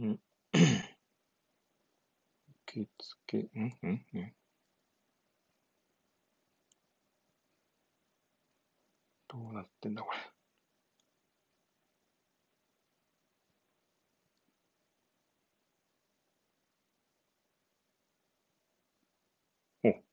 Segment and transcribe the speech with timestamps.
[0.00, 0.20] うん。
[2.66, 4.34] 受付、んんん
[9.28, 10.30] どうなってんだ、これ。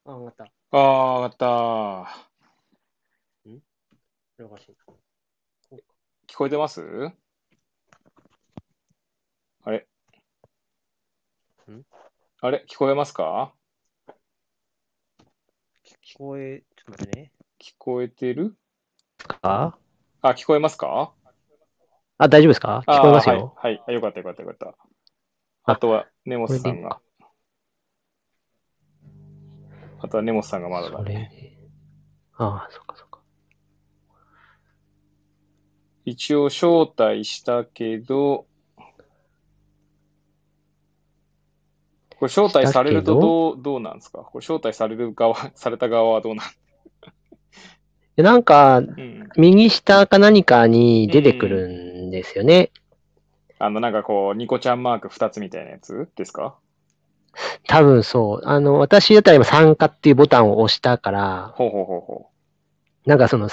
[0.06, 0.44] あ、上がった。
[0.44, 2.28] ああ、上がった。
[3.46, 4.76] これおかしい
[5.72, 5.78] な。
[6.28, 7.12] 聞こえてます
[9.64, 9.88] あれ
[11.72, 11.84] ん
[12.40, 12.64] あれ？
[12.70, 13.52] 聞こえますか？
[16.06, 17.32] 聞こえ、ちょっと待ってね。
[17.60, 18.56] 聞こえてる？
[19.18, 19.78] か
[20.22, 21.14] あ、聞こえますか？
[22.20, 22.84] あ、大丈夫ですか？
[22.88, 23.56] 聞こえますよ。
[23.58, 23.92] はい、はいあ。
[23.92, 24.76] よかったよかったよかった。
[25.64, 27.00] あとは、ネモスさんが。
[30.00, 31.32] あとはネモスさんがまだだね。
[31.34, 31.58] で。
[32.38, 33.20] ああ、そっかそっか。
[36.06, 38.47] 一応招待したけど、
[42.20, 44.20] これ招待されるとどう、どうなんですか？
[44.20, 46.46] これ招待される側、 された側はどうなん？
[48.16, 49.30] でなんか、うん。
[49.38, 52.72] 右下か何かに出てくるんですよね。
[53.60, 56.56] あの、なんかこう、ニコちゃんマーク2つみたいなやつですか？
[57.68, 58.48] 多分そう。
[58.48, 62.30] あの、私だったら今参加っていうボタンを押したから、ほうほうほうほ
[63.06, 63.48] なんかその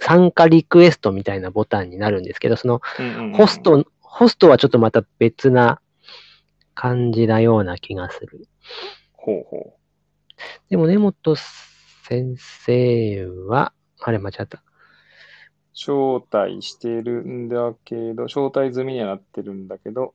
[0.00, 3.02] 参加リクエストみたいなボタンになるんですけど、そのう。
[3.02, 3.62] うんうんうんホス。
[3.62, 5.80] ト、ホストはちょっとまた別な
[6.80, 8.48] 感じなような気がする。
[9.12, 9.76] ほうほ
[10.70, 14.58] でも根本先生は、あれ間違った。
[14.58, 14.60] う。
[15.74, 20.14] 招待してるんだけど、招待済みにはなってるんだけど、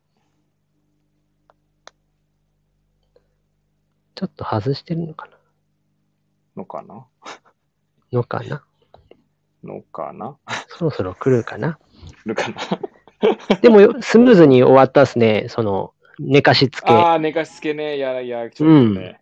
[4.15, 5.37] ちょっと外してるのかな？
[6.55, 7.05] のかな？
[8.11, 8.63] のかな？
[9.63, 10.39] のかな？
[10.69, 11.77] そろそろ来るかな？
[12.25, 12.55] るかな？
[13.61, 15.45] でもよ、スムーズに終わったですね。
[15.49, 16.91] その、寝かしつけ。
[16.91, 17.97] ああ、寝かしつけね。
[17.97, 19.21] いやいや、ちょっとね、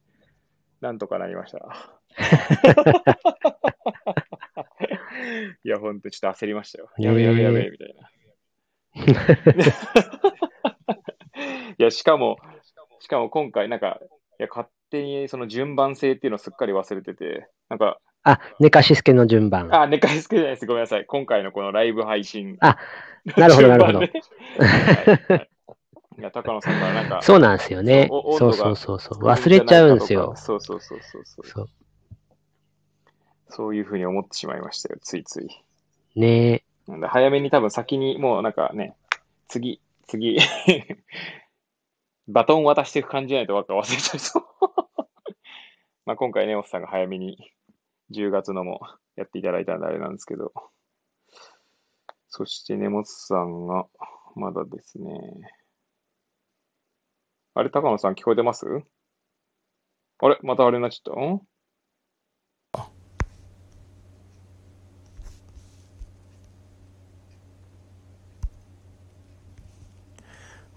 [0.82, 2.02] なんとかなりました。
[5.64, 6.90] いや、ほんとちょっと焦りましたよ。
[6.98, 8.10] やべやべやべ、みたいな。
[11.80, 12.38] いや、しかも、
[13.00, 14.00] しかも今回、なんか、
[14.40, 19.68] いや、勝手にその順番性っていうのをすっかり忘れてて、なんか、あ、寝かしつけの順番。
[19.76, 20.66] あ、寝かしつけじゃないです。
[20.66, 21.06] ごめんなさい。
[21.06, 22.56] 今回のこのライブ配信。
[22.62, 22.78] あ
[23.38, 24.14] なるほどなるほどはいは
[25.38, 25.50] い
[26.18, 28.38] いや、高野さんからなんか、そうなんですよねお。
[28.38, 29.24] そうそうそうそう。
[29.24, 30.34] 忘れちゃうんですよ。
[30.36, 31.48] そうそうそうそうそう。
[31.48, 31.70] そう。
[33.50, 35.48] そういうふうに思ってしまいましたよ、ついつい。
[36.16, 38.96] ねなんで早めに多分先にもうなんかね、
[39.48, 40.38] 次、次、
[42.28, 44.44] バトン渡していく感じじゃないとわか忘れちゃいそう。
[46.06, 47.54] まあ今回ね、オスさんが早めに
[48.12, 48.82] 10月のも
[49.16, 50.52] やっていただいたんであれなんですけど。
[52.28, 53.86] そして根本さんが
[54.36, 55.12] まだですね。
[57.56, 58.66] あれ、高野さん聞こえてます？
[60.20, 61.22] あれまたあれになっちゃった？
[61.22, 61.42] ん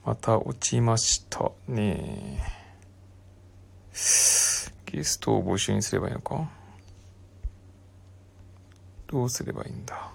[0.05, 2.41] また落ちましたね。
[4.85, 6.49] ゲストを募集にすればいいのか？
[9.07, 10.11] どうすればいいんだ？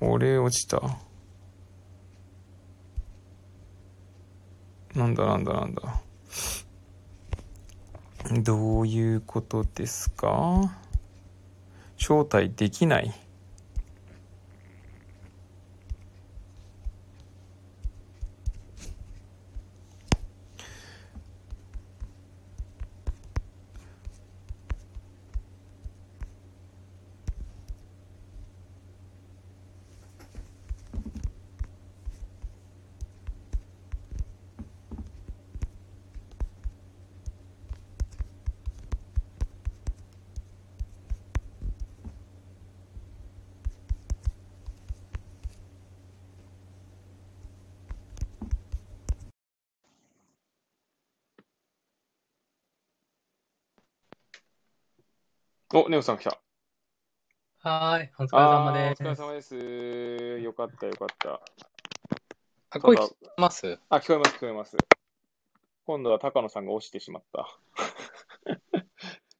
[0.00, 0.80] 俺落ちた。
[4.94, 6.02] なんだなんだなんだ。
[8.42, 10.76] どういうことですか？
[11.98, 13.14] 招待できない。
[55.74, 56.38] お、ネオさん来た。
[57.58, 59.02] はーい、お疲れ様あーです。
[59.02, 60.44] お疲れ様です。
[60.44, 61.40] よかったよかった。
[62.70, 63.76] あ、声聞こえます？
[63.90, 64.76] あ、聞こえます聞こえます。
[65.84, 67.48] 今度は高野さんが押してしまった。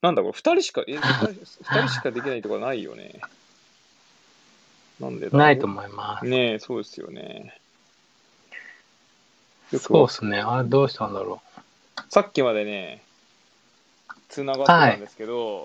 [0.03, 3.21] なんだこれ、二人しか、え、二人二人しかできないとかないよね。
[4.99, 6.27] なんでだろうないと思います。
[6.27, 7.57] ねえ、そうですよね。
[9.71, 10.41] よくそうっすね。
[10.41, 11.41] あれどうしたんだろ
[12.09, 13.05] さっきまでね、
[14.29, 15.63] 繋がってたんですけど、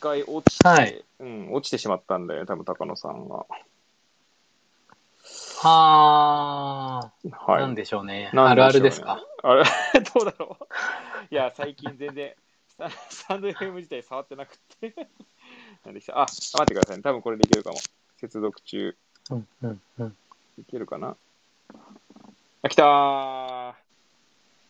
[0.00, 3.44] 回落ちて、はいうん、落ちてしまったんだよね、多分高野さんが。
[5.62, 7.60] あー、はい。
[7.60, 8.30] なんでしょうね。
[8.32, 9.22] うねあるあるですか？
[9.42, 9.62] あれ
[10.14, 10.64] どうだろう？
[11.30, 12.32] いや、最近全然、
[12.68, 14.94] スタスタンド FM 自体触ってなくって。
[15.84, 16.16] なんでした？
[16.18, 17.02] あ、待ってくださいね。
[17.02, 17.76] 多分これでいけるかも。
[18.16, 18.96] 接続中。
[19.30, 20.16] うんうんうん。
[20.58, 21.14] いけるかな？
[22.62, 23.74] あ、来たー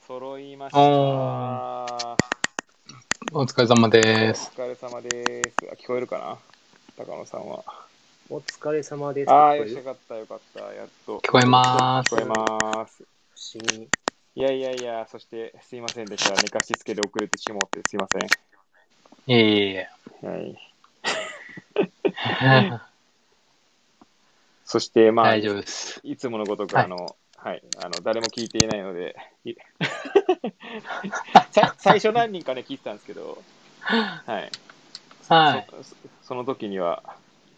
[0.06, 2.39] 揃いましたー
[3.32, 4.50] おお疲れ様です。
[4.56, 5.56] お疲れ様です。
[5.70, 7.04] あ、聞こえるかな？
[7.04, 7.62] 高野さんは。
[8.28, 9.30] お疲れ様です。
[9.30, 10.60] ああ、よし、かった、よかった。
[10.74, 11.18] やっと。
[11.18, 13.04] 聞こえます聞こえます。
[13.54, 13.88] 思議。
[14.34, 16.42] いやいやいや、そして、すいませんでした。
[16.42, 19.88] 寝かしつけで遅れてしまって、すいませいえいえいえ。
[20.26, 20.28] ん。
[20.28, 20.56] はい。
[24.64, 26.00] そして、まあ、大丈夫です。
[26.02, 29.16] いつものごとく、はいあの、はい、あの、誰も聞いていないので、
[31.78, 33.42] 最初何人かね、聞いてたんですけど、
[33.80, 34.52] はい。
[35.28, 35.66] はい。
[35.82, 37.02] そその時には、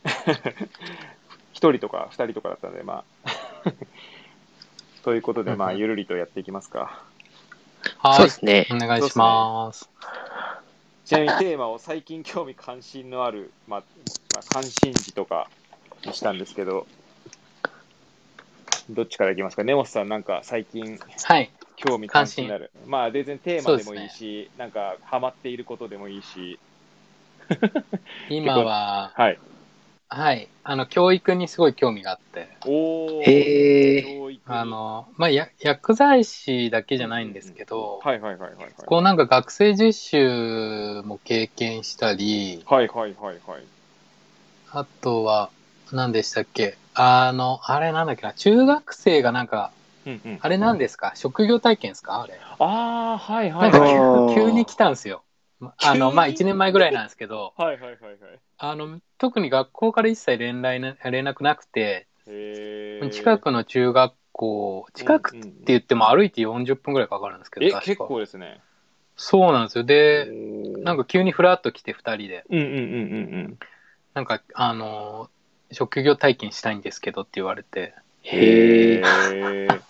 [1.53, 3.73] 一人とか二人とかだったので、まあ、
[5.03, 7.05] ということで、まあ、ゆるりとやっていきますか。
[7.99, 8.17] はい。
[8.19, 8.69] そうですね。
[8.71, 9.91] お願いします。
[11.05, 13.85] ちなみにテーマを最近興味関心のある、まあ、
[14.33, 15.51] まあ、関心事とか
[16.05, 16.87] にしたんですけど、
[18.91, 19.65] どっちからいきますか？
[19.65, 21.51] 根本さん、なんか最近はい。
[21.77, 22.71] 興味関心のある。
[22.87, 26.59] まあ、全然テーマでもいいし、なんかハマっていることでもいいし、
[28.29, 29.39] 今は、 はい。
[30.09, 30.49] はい。
[30.65, 38.73] あの、教育にすごい興味があって、おー、へー教育あ、の、まあ、や薬剤師だけじゃないんですけど、はいはいはいはいはい。
[38.87, 43.63] こうなんか学生実習も経験したり、はいはいはいはい。
[44.73, 45.51] あとは、
[45.93, 46.77] 何でしたっけ？
[46.95, 49.73] あの、あれなんだっけな、中学生がなんか、
[50.07, 51.13] うんうん、あれなんですか？
[51.15, 52.23] 職業体験ですか？
[52.23, 52.35] あれ。
[52.59, 52.65] あ
[53.15, 54.35] あ、はいはないんかはい。
[54.35, 55.23] 急急に来たんですよ。
[55.61, 58.41] まあの、まあ、1年前ぐらいなんですけど、はいはいはいはい。
[58.59, 68.61] あの、特に学校から一切連絡な連絡なくて、へー近くの中学校、近くって言っても歩いて40分ぐらいかかるんですけど、え、確か結構ですね。
[69.17, 69.85] そうなんですよ。
[69.85, 70.27] で、
[70.85, 72.79] なんか、か急にフラッと来て2人で、うんうんうんう
[73.49, 73.59] ん
[74.15, 75.31] なんか、あの、
[75.73, 79.01] 職業体験したいんですけどって言われて、へへ
[79.67, 79.81] え。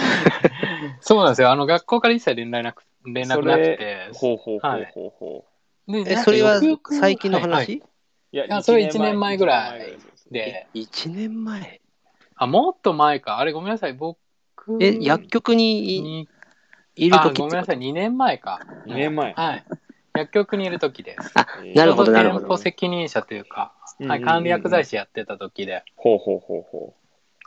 [1.00, 1.50] そうなんですよ。
[1.50, 5.44] あの、学校から一切連絡なく連絡なくて、ほうほうほうほうほ
[5.88, 7.86] でえ、それは最近のはいはい話う。
[8.32, 11.80] いややそれ一年前ぐらい一年前ですで、?1 年前？
[12.36, 13.38] あ、もっと前か。
[13.38, 13.92] あれごめんなさい。
[13.94, 14.18] 僕
[14.80, 16.28] え、薬局にいに、
[16.94, 17.42] いるあ、時ってこと？
[17.44, 17.78] ごめんなさい。
[17.78, 18.60] 2年前か。
[18.84, 19.64] 二年前はい。
[20.14, 21.32] 薬局にいる時です。
[21.34, 22.62] あ、なるほど、なるほ店舗ど。
[22.62, 23.72] 責任者というか、
[24.08, 26.94] はい、管理薬剤師やってた時で、ほうほうほうほ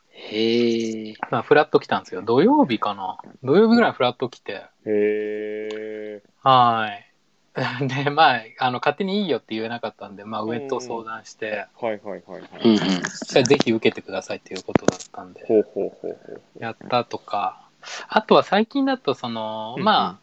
[0.09, 1.13] へえ。
[1.31, 2.21] まあ、フラッと来たんですよ。
[2.21, 3.17] 土曜日かな。
[3.43, 4.89] 土曜日ぐらいフラッと来て、う。
[4.89, 6.23] へえ。
[6.43, 7.13] はい。
[7.87, 12.41] で、まあ、あの、勝手にいいよって言えなかったんで、まあ、上と相談して、はいはいはいはい。
[12.63, 12.79] うんうん。
[12.79, 16.41] じゃあぜひ受けてくださいっていうことだったんで、ほうほうほうほう。
[16.59, 17.69] やったとか、
[18.07, 20.22] あとは最近だと、その、まあ、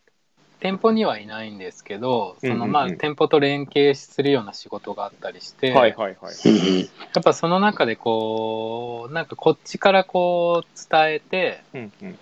[0.60, 6.80] 店舗にはいないんですけど、その、まあ、うんうんうん店舗と連携するような仕事があったりして、はいはいはい。
[7.14, 12.18] やっぱその中でこう、なんかこっちからこう伝えて、うんうん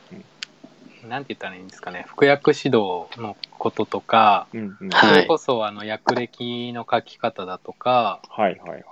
[1.08, 4.76] なんて言ったらいいんですかね、服薬指導のこととか、うん。
[4.80, 8.84] うんそれこそあの薬歴の書き方だとか、はいはいはい。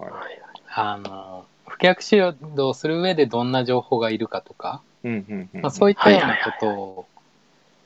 [0.72, 5.60] あの、服薬指導する上でどんな情報がいるかとか、うんうんうん。
[5.62, 7.06] まあ、そういったようなことを、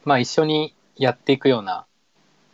[0.04, 1.87] まあ一緒にやっていくような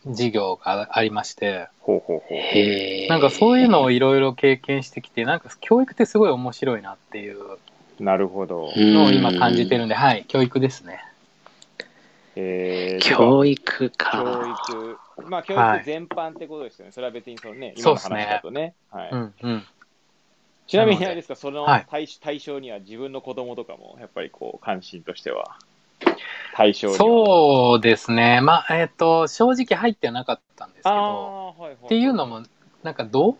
[0.05, 3.07] 事業がありまして、ほうほうほう。
[3.09, 7.57] なんかそういうのをいろいろ経験してきて、なんか教育ってすごい面白いなっていう
[7.99, 8.71] なるほど。
[8.77, 11.03] のを今感じてるんで、はい、教育ですね。
[12.37, 14.57] えー、教育教か。
[14.69, 14.97] 育。
[15.29, 16.93] まあ、教はい育全般ってことですよね。
[16.93, 18.75] それは別にそのね、今の話だとね。
[18.91, 19.09] はい。
[19.11, 19.65] うんうん。
[20.67, 25.57] ちなみになのであれですか、そのはい対,、対象には自分の子供とかも、やっぱりこう、関心としては、
[26.53, 26.93] 対象。
[26.93, 28.41] そうですね。
[28.41, 31.73] まあ、えっ、と、正直入ってはなかったんですけあど、あ、はいはい。
[31.85, 32.43] っていうのも、
[32.83, 33.35] なんかどう、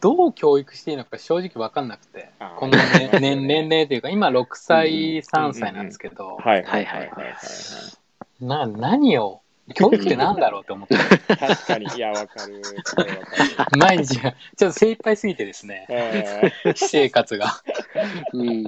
[0.00, 7.34] どう教育していいのか正直わかんなくてこの、ね 年年齢というか、今6歳、うん3歳なんですけど、はいはいはいはい
[8.40, 9.42] な、何を、
[9.74, 10.96] 教育って何だろうと思って、
[11.36, 12.62] 確かに、いや、わかる。
[12.84, 13.78] すごいわかる。
[13.78, 17.46] 毎日、ちょっと精一杯すぎてですね、え私生活が。
[18.32, 18.48] うん。
[18.48, 18.64] ー、い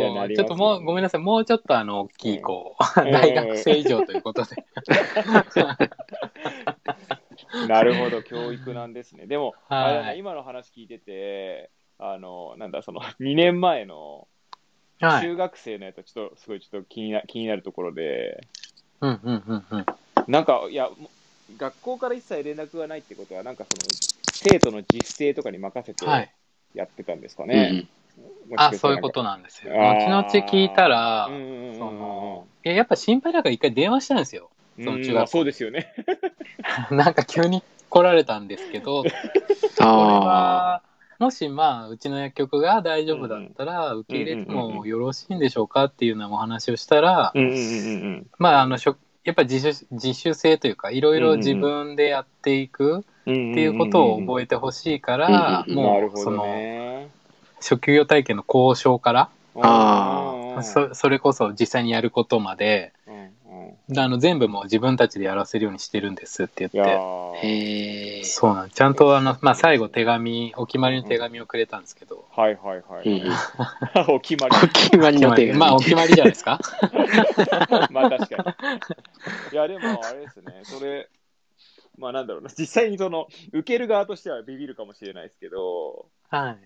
[0.00, 4.56] やなりますちょっともう、ごめんなさい、もうちょっとあの、大きい、こう、うん大学生以上ということで。
[7.68, 9.26] なるほど、教育なんですね。
[9.26, 14.28] でも、はいあれだな今の話聞いてて、あの、なんだ、その、2年前の
[15.00, 15.22] はい。
[15.22, 18.40] 中学生のやつはちょっと、すごいちょっと気にな気になるところで、
[19.04, 19.86] うんうんうんうん。
[20.26, 20.88] なんか、いや、
[21.58, 23.82] 学校から一切連絡がないってことは、なんかその、
[24.42, 26.34] 生徒の自主性とかに任せてはい。
[26.74, 27.86] やってたんですかうんね。
[28.48, 29.72] もしかあ、したらそういうことなんですよ。
[29.74, 34.50] 後々聞いたら、うんうんうんうんその、いややっぱ心配だから一回電話したんですよ。
[34.78, 35.92] うんその中学校まあそうですよね。
[36.90, 39.14] なんか急に来られたんですけど、 これ
[39.86, 40.82] あは、
[41.20, 47.32] もしまあ、うちの薬局が大丈夫だったら、受け入れてもよろしいんでしょうかっていうようなお話をしたら、
[48.38, 53.50] まあ、あの、しょやっぱり自主、自主性というか、いろいろ自分でやっていくうん。
[53.50, 57.08] っっていうことを覚えてほしいから、もう、その、ね。
[57.60, 59.30] 職業体験の交渉から、
[60.62, 62.92] そそれこそ実際にやることまで、
[63.54, 66.86] うんうんあの全部もう自分たちでやらせるようにしてるんですってい言っ
[67.40, 68.24] て。
[68.24, 73.08] そうなんちゃんとあの、まあ、最後手紙、お決まりの手紙をくれたんですけど、はいはいはい。
[73.08, 73.34] うん
[74.14, 74.56] お決まり。
[74.56, 75.58] お決まりの手が。
[75.58, 76.58] まあお決まりじゃないですか？
[77.90, 78.56] まあ確か
[79.52, 79.52] に。
[79.52, 81.10] いやでもあれですね、それ、
[81.98, 86.58] まあなんだろうな、実際にその、受ける側としてはビビるかもしれないですけど、はい。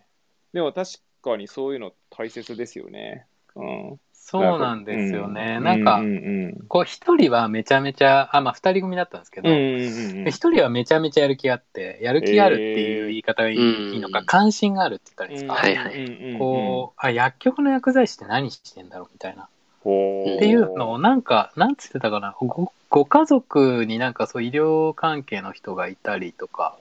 [0.53, 0.93] でも確
[1.23, 3.27] かにそういうの大切ですよね。
[3.57, 4.01] うん。
[4.31, 5.57] そうなんですよね。
[5.59, 6.19] うなんかう、んう
[6.49, 9.49] んこう一人はめちゃめちゃ、あ、まあ二人組だったんですけど、
[10.29, 15.55] 一人はめちゃめちゃやる気あって、やる気あるっていう言い方がいい,、のか、関心があるって言ったらいいんですか？
[15.55, 19.09] はいはいいこう、あ、薬局の薬剤師って何してんだろう？
[19.13, 19.49] みたいな。
[19.85, 26.77] うっていうのをなんか、なんつってたかな、ごご家族になんかそう医療関係の人がいたりとか。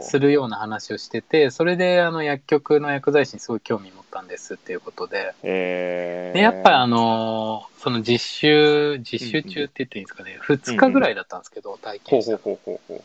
[0.00, 12.98] するような話をしてて、それであの薬局の薬剤師にすごい興味持ったんですっていうことで、えー、でやっぱりあのーその実習、実習中って言っていいんですかね、2日ぐらいだったんですけど、体験したのほうほうほうほう。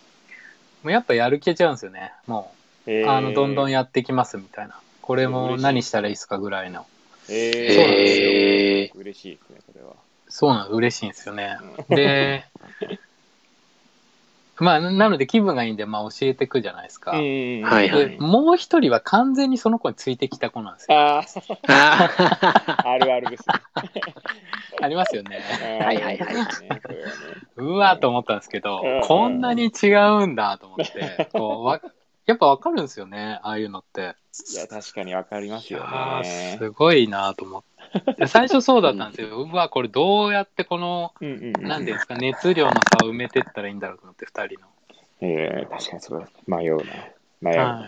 [0.84, 2.14] もうやっぱやる気違うんですよね。
[2.28, 2.54] も
[2.88, 4.80] う、えーあの、どんどんやってきますみたいな。
[5.02, 6.86] これも何したらいいですかぐらいの。
[7.30, 8.92] ええ。
[8.96, 9.96] 嬉しいですね、それは。
[10.28, 11.58] そうなの、嬉しいんですよね。
[11.90, 12.46] で、
[14.60, 17.12] まあ、なので気分がいいんで、まあ教えてくじゃないですか。
[17.12, 20.98] うんはいはいで、もう一人は完全にその子についてきた子なんですよ。
[20.98, 23.56] あーあ あるあるですね。
[24.82, 25.40] ありますよね。
[25.82, 26.42] はいはいはい
[27.58, 29.88] うわーと思ったんですけどうん、こんなに違
[30.24, 31.82] うんだと思って、こうわ
[32.30, 34.16] やっぱわかるんですよね、ああいうのって。
[34.54, 35.80] いや、確かにわかりますよ
[36.22, 36.58] ね。
[36.60, 38.14] すごいなと思って。
[38.14, 39.50] で最初そうだったんですよ。
[39.52, 44.68] うわ、これどうやってこの、うんうんうんなんですか、熱量の差を埋めてったらいいんだろうと思って、二人の。
[45.22, 46.78] えー、確かにそれは迷う
[47.42, 47.52] な。
[47.52, 47.88] 悩は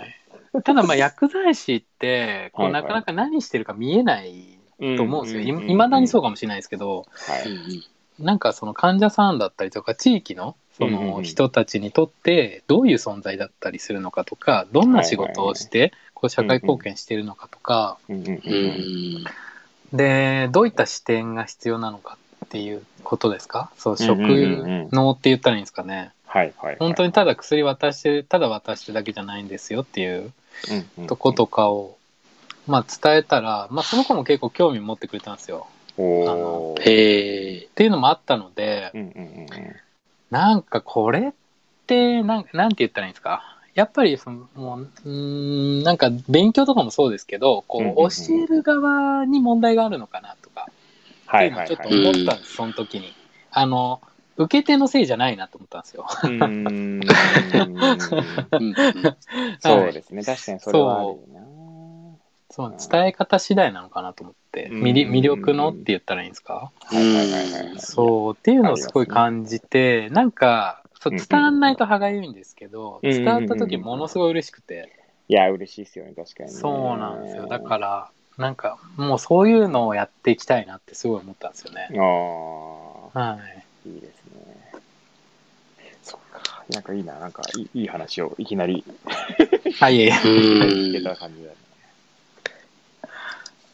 [0.60, 0.64] い。
[0.64, 4.98] ただまあ薬剤師って、こうないかなか何してるか見えないむ。
[4.98, 5.62] と思うんですよ。
[5.62, 6.26] いまだにそうか。
[6.26, 8.24] かもしれないですけど、はい。
[8.24, 17.98] なんかその患者さんだったりとか地域のその人たちにとってどういう存在だったりするのかとか、どんな仕事をしてこう社会貢献してるのかとか。
[19.94, 23.72] で、どういった視点が必要なのかっていうことですか？
[23.78, 26.12] そう、うんうん職うんうん能って言ったらいいんですかね。
[26.26, 26.78] はいはいはい。
[26.80, 30.32] 本当にただ薬渡して、ただ渡してだけじゃないんですよっていう
[31.08, 31.98] とことかを、
[32.68, 35.68] まあ伝えたら、まあその子も結構興味持ってくれたんですよ。
[35.98, 37.58] おーへえ。
[37.66, 39.48] っていうのもあったので、うんうんうん
[40.32, 41.32] なんかこれっ
[41.88, 43.44] て、なんなんて言ったらいいんですか？
[43.74, 50.68] やっぱりその、もう、うーん、なんか勉強とかもそうですけど、こう、教える側に問題があるのかなとか、
[51.36, 53.14] っていうのをちょっとはい思ったんです、その時に。
[53.52, 54.02] あの、
[54.38, 56.04] 受け手のせいじゃないなと思ったんですよ。
[56.04, 56.32] はい。
[58.62, 60.24] うそうですね。
[60.24, 61.51] 確かにそれはあるよな。
[62.52, 66.72] そう、伝え方次第なのかなと思って、うん魅力魅力のって言ったらいいんですか？
[66.84, 67.80] はいはいはいはい。
[67.80, 74.92] そう、っていうのをすごい感じて、なんか、そううんうん伝わんないと歯がゆいんですけど、うんうんうん伝わった時ものすごい嬉しくて、
[75.30, 76.56] いや、嬉しいですよね、確かにね。
[76.60, 77.48] そうなんですよ。
[77.48, 81.88] だから、なんか、もうそういうのをやっていきたいなってすごい思ったんですよね。
[81.98, 83.40] ああ、は
[83.86, 83.90] い。
[83.90, 84.82] いいですね。
[86.04, 86.64] そっか。
[86.70, 88.84] なんかいいな、なんかいいいい話をいきなり
[89.80, 90.12] あ、いえいえ。
[90.20, 91.56] 聞けた感じだね。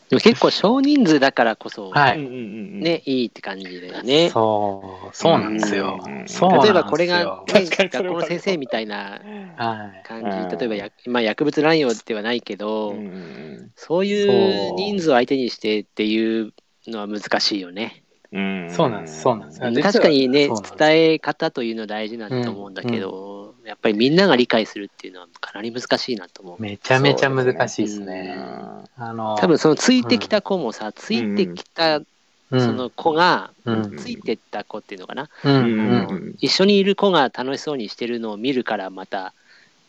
[0.09, 2.17] でも結構少人数だからこそ、はい。
[2.19, 4.29] ね、いいって感じだよね。
[4.29, 6.27] そう、そうなんですようん。
[6.27, 6.63] そうなんですよ。
[6.63, 9.19] 例えばこれが、ね学校の先生みたいな
[9.57, 10.07] はい。
[10.07, 16.53] 感うんじ、例えばや、まあ、薬物乱用ではないけど、うんそういう人数を相手にしてっていう
[16.87, 18.03] のは難しいよね。
[18.31, 18.69] うん。
[18.69, 19.21] そうなんです。
[19.21, 19.81] そうなんです。
[19.81, 22.73] 確かにね伝え方というのは大事なんだと思うん。
[22.73, 26.61] だけど、やっぱりみんなが理解するっていうのはかなり難しいなと思う。
[26.61, 28.35] めちゃめちゃ難しいですうね。
[28.35, 32.01] んあの、多分そのついてきた子もさ、ついてきた
[32.49, 36.29] うん、その子が、うん、ついてった子っていうのかな、うん、ううん。
[36.29, 39.33] ん、一緒にいる子が楽しそうにしてるのを見るからまた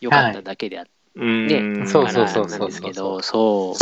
[0.01, 3.75] 良かっただけであっうんねそうそうそうそうなんですけど、そ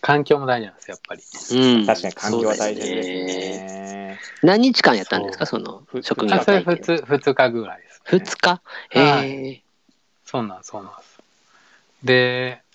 [0.00, 1.22] 環境も大事なんですよ、やっぱり。
[1.50, 1.54] う。
[1.54, 4.18] うん、確かに環境は大事ですねね。
[4.42, 6.96] 何日間やったんですか、そのふ職あ、それ業体験。
[6.96, 8.02] 2、二日ぐらいです。
[8.12, 8.60] 2日？
[8.94, 9.62] はへえ。
[10.24, 11.18] そうなんです、そうなんです。
[12.04, 12.67] で、あ、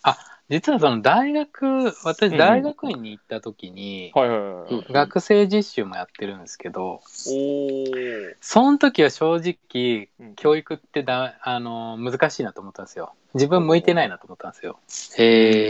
[0.53, 4.73] 実はその大学、うん私大学院に行った時に、はいはいはいはい。
[4.87, 8.35] うん学生実習もやってるんですけど、おー。
[8.39, 13.13] その時は正直、うん教育ってだ、あの、難しいなと思ったんですよ。
[13.33, 14.77] 自分向いてないなと思ったんですよ。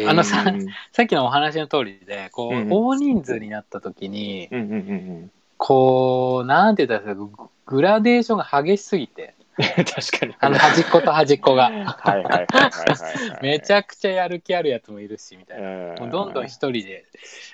[0.10, 9.43] あのさうんさっきのお話の通りで、こう、うん大人数になった時に、うんうんうんこう、なんて言ったらいいですか、ググラデーションが激しすぎて、うん。
[9.60, 10.36] 確かに。
[10.40, 11.70] あの端っこと端っこが。
[11.70, 13.44] はいはいはい。
[13.44, 15.68] めちゃくちゃやる気あるやつもいるし、みたいな。
[15.68, 17.06] うんもうどんどん一人で、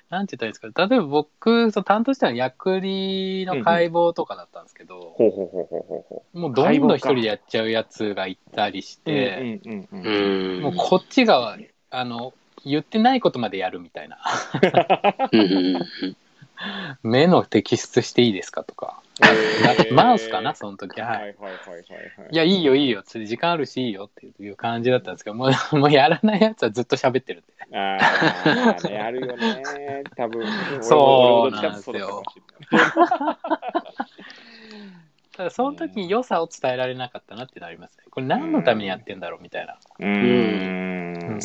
[0.10, 9.06] なんて言ったらいいですか、例えば僕、その担当したのは薬理の解剖とかだったんですけど、ほうほうほうほうほうほもうどんどん一人でやっちゃうやつがいたりしう。
[9.06, 10.60] て、うんうんうんううん。
[10.60, 10.62] ん。
[10.64, 11.58] もうこっちが、
[11.90, 12.34] あの、
[12.66, 14.20] 言ってないことまでやるみたいな。
[16.62, 19.02] うんうんうん目の摘出していいですかとか。
[19.22, 21.00] へーマウスかな、その時。
[21.02, 21.20] ははいい。
[21.20, 21.54] はいはいはい
[22.18, 22.30] はい。
[22.32, 23.04] いや、いいよ、いいよ。
[23.04, 27.78] 時間あるし、いいよっていう感じだったんですけど、もう、 もうやらないやつはずっだ喋ってるって。
[27.78, 28.00] あ
[28.78, 30.04] あ、ね、あるよね。
[30.16, 30.46] 多分。
[30.82, 32.24] そう俺も俺もどっちかっていうと
[32.62, 33.38] そうだっ
[35.38, 38.04] ただ、その時に良さを伝えられなかったなってなりますね。
[38.10, 39.78] これ何のためにやってんだろうみたいな。
[40.00, 41.40] うーん。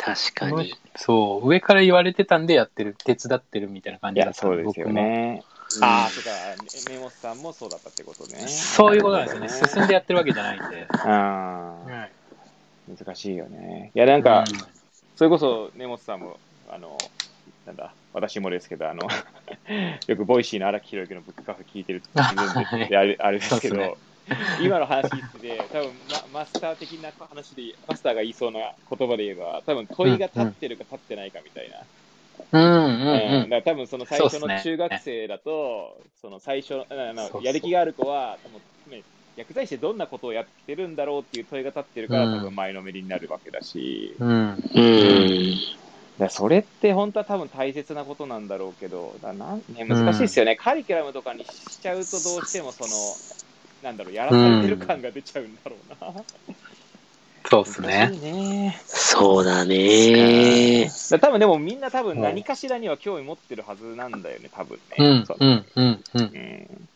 [0.00, 0.74] 確かに。
[0.96, 5.02] そう、上から言われてたんでやってる、手伝ってるみたいな感じだったんで、そうですよ僕も。
[5.02, 5.44] ね。
[5.82, 8.46] ああ、そうか、根本さんもそうだったってことね。
[8.48, 9.68] そういうことなんですよね。
[9.68, 10.86] 進んでやってるわけじゃないんで。
[10.90, 12.12] ああ、はい
[12.88, 13.92] 難しいよね。
[13.94, 14.44] いや、なんか、
[15.14, 16.98] それこそ根本さんも、あの、
[17.66, 19.06] なんだ、私もですけど、あの、
[20.08, 23.98] よく Voicy の荒木博行のブックカフェ聞いてるって言うんで、であれあれですけど、
[24.62, 25.94] 今の話聞いてて、多分
[26.32, 31.78] ママスター的な話で、マスターが言いそうな言葉で言えば、多分問いが立ってるか立ってないかみたいな。
[32.52, 33.04] うんうんう
[33.38, 33.50] んうん。
[33.50, 39.04] だから多分その最初の中学生だと、その最初、あのやる気がある子は、多分ね
[39.36, 42.38] 薬剤師でどんなことをやってるんだろうっていう問いが立ってるから、うん。
[42.38, 44.48] 多分前のめりになるわけだし、うん。
[44.74, 45.54] うん。
[46.18, 53.22] だそれって本当は多分大切なことなんだろうけど、だなんね、難しいですよね、カリキュラムとかにしちゃうとどうしてもその、
[53.82, 56.24] なんだろう、やらされてる感が出ちゃうんだろうな。
[57.48, 58.10] そうですね。
[58.20, 58.80] ね。
[58.86, 60.90] そうだね。
[61.10, 64.96] だ多分でもみんな多分何かしらには興味持ってるはずなんだよね、多分ね。
[64.98, 66.20] うんそううんうんうん。
[66.22, 66.88] うん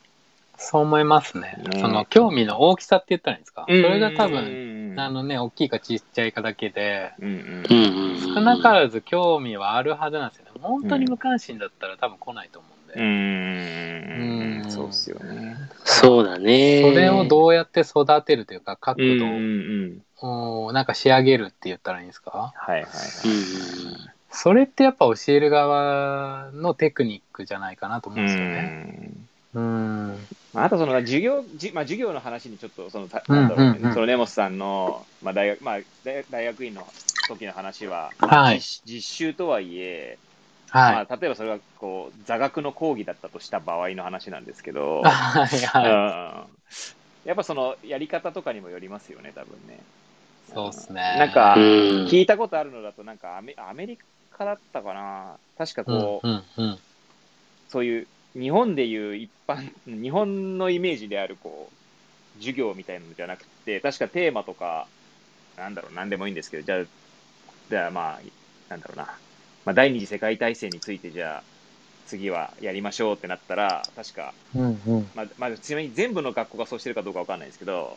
[0.56, 1.58] そう思いますね。
[1.72, 3.64] ねその興味の大きさって言ったらいいんですか？
[3.66, 8.34] それが多分、分あのね、大きいかちっちゃいかだけで、うんうんうんうん。
[8.34, 10.52] 少なからず興味はあるはずなんですよね。
[10.62, 12.94] 本当に無関心だったら多分来ないと思うんで。
[12.94, 15.56] ううんんそうっすよね。
[15.84, 16.80] そうだね。
[16.82, 20.02] それをどうやって育てるというか、角うん度うん
[20.66, 22.52] を、なんか仕上げるって言ったらいいんですか？
[22.54, 22.88] はいはいはい。
[22.88, 23.30] う
[23.90, 28.60] んそれってやっぱ教える側のテクニックじゃないかなと思うんですよね。
[28.62, 30.26] んうん。
[30.52, 36.84] まああとその授業、じまあ、授業の話にちょっとその、なんだろうねうんうんその根本さんの、まあ大学まあ、大大学院の
[37.28, 40.18] 時の話は、はい実実習とはいえ、
[40.74, 41.00] はい。
[41.00, 46.50] まあ、例えばそれがこう座学の講義だったとした場合の話なんですけど、 はいうんは
[47.24, 49.86] やっぱそのやり方とかにもよりますよね、多分ね。
[50.48, 50.52] い。
[50.52, 51.00] そうですね。
[51.18, 52.06] なんかうん。
[52.06, 53.98] 聞いたことあるのだと、なんかアメアメリ
[54.30, 56.84] カだったかな、確かうんこう、うんうん。
[57.68, 61.72] そういう日本でいう一般、日本のイメージであるこ
[62.34, 64.90] う授業みたいなのじゃなくて、確かテーマとか、
[65.56, 66.86] なんだろう、なんでもいいんですけど、じゃあ、
[67.70, 68.22] じゃあまあ、
[68.68, 69.20] なんだろうな、
[69.64, 71.44] まあ、第二次世界大戦について、じゃあ、
[72.06, 75.10] 次はやりましょうってなったら、確か、うんうん。
[75.14, 77.96] まあ、まあ、ちなみに全部の学校がそうしてるかどうかわかんないですけど、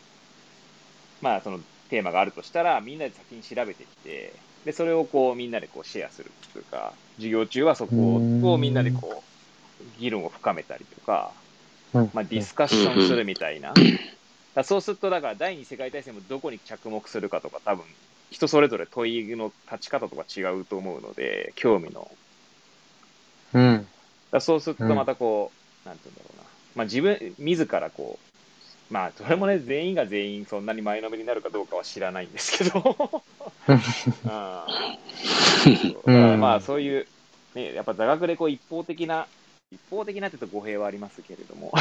[1.22, 7.94] まあ、そのテーマがあるとしたら、みんなで先に調べてきて、で、それをこう、みんなでこう、シェアするというか、授業中はそこ
[8.44, 9.24] をみんなでこ
[9.80, 11.34] う、議論を深めたりとか、
[11.94, 13.74] うんまあ、ディスカッションするみたいな。
[14.64, 17.86] そうすると、だから第二次世界大戦もどこに着目するかとか、多分、
[18.30, 22.10] 人それぞれ問いの立ち方とか違うと思うので、興味の。
[23.54, 23.88] うん。
[24.32, 25.52] らそうするとまたこ
[25.86, 26.44] う、なんて言うんだろうな。
[26.76, 28.28] まあ自分、自らこう、
[28.94, 33.24] まあ、それもね、全員が全員そんなに前のめりになるかどうかは知らないんですけど。
[36.06, 37.08] うんまあ、そういう、
[37.54, 39.28] ね、やっぱ座学でこう一方的な、
[39.72, 41.74] 一方的なって言うと語弊はありますけれども、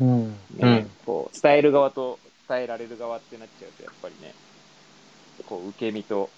[0.00, 0.26] うん。
[0.26, 0.90] うねん。
[1.04, 2.18] こう伝える側と
[2.48, 4.34] 伝えられる側ってなっちゃうと、やっぱりね、
[5.48, 6.30] こう受け身と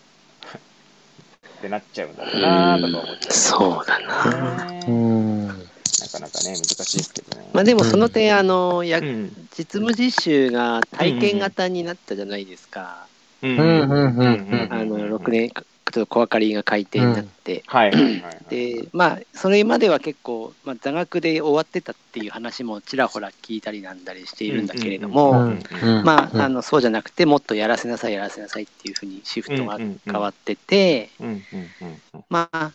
[1.58, 4.64] ってなっちゃうんだろうなとか思っちゃう、そうだな。
[4.70, 5.46] ねうん。
[5.46, 7.48] なかなかね、難しいですけどね。
[7.52, 13.06] まあでもその点、あの、やうん実務実習が体験型になったじゃないですか。
[13.42, 15.50] うんうんうんうんうんあの、6年、
[15.96, 18.34] ちょっと小分かりが改定になって、はいはいはいはい。
[18.50, 26.04] で、まあ、それまでは結構、まあ、座学で終わってたっていう話もちらほら聞いたりなんだりしているんだけれども、うんうんうん。
[26.04, 26.40] まあ、うん。
[26.42, 31.28] あのそうじゃなくて、もっとやらせなさい、やらせなさいっていうふうにシフトが変わってて、うん。
[31.28, 32.24] うんうんうん。
[32.28, 32.72] まあ、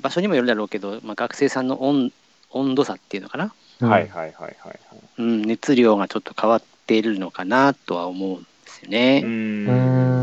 [0.00, 2.12] 場所にもよるだろうけど、まあ、学生さんの温
[2.50, 4.54] 温度差っていうのかな、うんはいはいはいはい。
[4.62, 4.78] はい。
[5.18, 9.22] うん、熱量がちょっと変わっているのかなとは思うんですよね。
[9.24, 10.21] うん。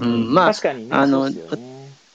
[0.00, 0.32] うん。
[0.32, 1.30] まあ確かにね、あの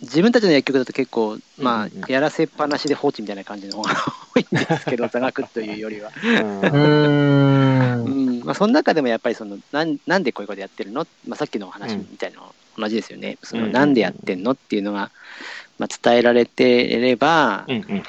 [0.02, 2.06] 自分たちの薬局だと結構、まうんうん。
[2.06, 3.92] あ、やらせっぱなしで放置みたいな感じの方が
[4.36, 6.12] 多いんですけど、座学というよりは。
[8.04, 8.42] うん。
[8.44, 14.52] まあ、その中でもやっぱりそのなんなんでこういうことやってるの、まあ、さっきのお話みたいなの同じですよね、そのうんなんでやってんの？
[14.52, 15.12] っていうのが、
[15.78, 18.04] まあ、伝えられていればう、んうん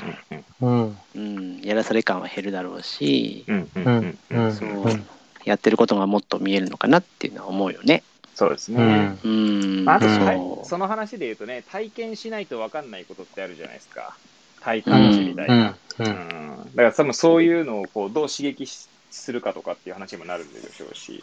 [0.60, 0.96] うんうん。
[1.14, 4.52] うん、やらされ感は減るだろうし、うんうんううんんうん。
[4.52, 4.68] そう。
[4.68, 5.06] うん
[5.46, 8.02] やってることがもっと見えるのかなっていうのは思うよね。
[8.36, 9.18] そうですね。
[9.24, 9.30] うん。
[9.30, 14.16] うん、まあ、あと、うんはいその話で言うとね、体験しないと分かんないことってあるじゃないですか。
[14.60, 15.76] 体感値みたいな。
[15.98, 16.04] う。
[16.04, 21.22] うんんだから多分そういうのをこうどう刺激しするかとかっていう話にもなるんでしょうし、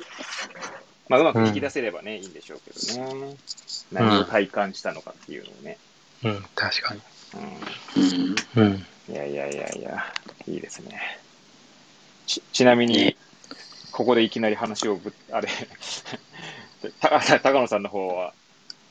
[1.09, 3.35] まあ、うまく引き出せればね、いいんでしょうけどね。
[3.91, 5.77] 何を体感したのかっていうのをね。
[6.23, 6.45] うん。
[6.55, 7.01] 確かに。
[7.35, 8.65] うんうん。
[8.65, 10.05] うん、いやいやいやいや、
[10.47, 11.19] いいですね。
[12.25, 13.17] ちちなみにね、
[13.91, 15.49] ここでいきなり話をぶあれ
[16.91, 18.33] た 高野さんの方は、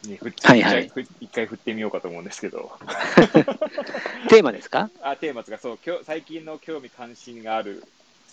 [0.05, 0.87] に振ってはいはい。
[0.87, 2.73] 一一回振ってみようかと思うんですけど、
[4.29, 4.91] テーマですか？
[5.03, 5.59] あテーマですか？
[5.59, 7.85] そうきょ最近の興味関心がある、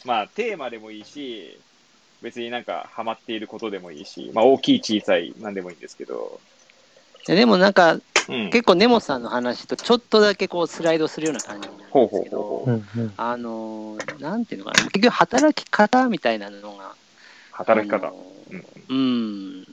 [0.06, 1.60] まあ、テーマでもいいし、
[2.22, 6.40] 別になんかハマっていることでもいいし、まあ、大きい、小さい、なんでもいいんですけど、
[7.28, 12.82] いやでもなんかうん、結構根本さんの話とちょっとだけこうスライドするような感じなんですけほうほうほど。
[13.18, 16.94] あのーなんていうのかな、結局働き方みたいなのが、
[17.52, 18.08] 働き方。
[18.08, 18.39] あのー
[18.90, 19.66] うん、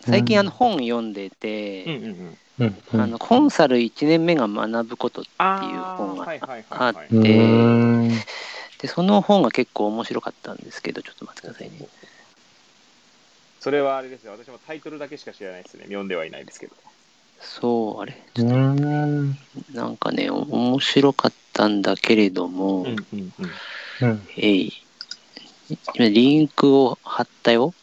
[0.00, 2.38] 最近あの本読んでて、うんうんうん。
[2.58, 2.82] うん。
[2.92, 3.00] うん。
[3.00, 7.08] あのコンサル1年目が学ぶことあっていう本があはいはい。
[7.10, 8.24] う
[8.78, 11.88] でその本が結構面白かったんですけどちょっと待ってくださいね
[13.60, 14.32] それはあれですよ。
[14.32, 15.84] 私もタイトルだけしか知らないですね。
[15.84, 16.76] 読んではいないですけど。
[17.38, 19.32] そうあれちうょっん。
[19.32, 22.84] となんかねお面白かったんだけれども。
[24.36, 24.72] えい
[25.94, 27.74] 今リンクを貼ったよ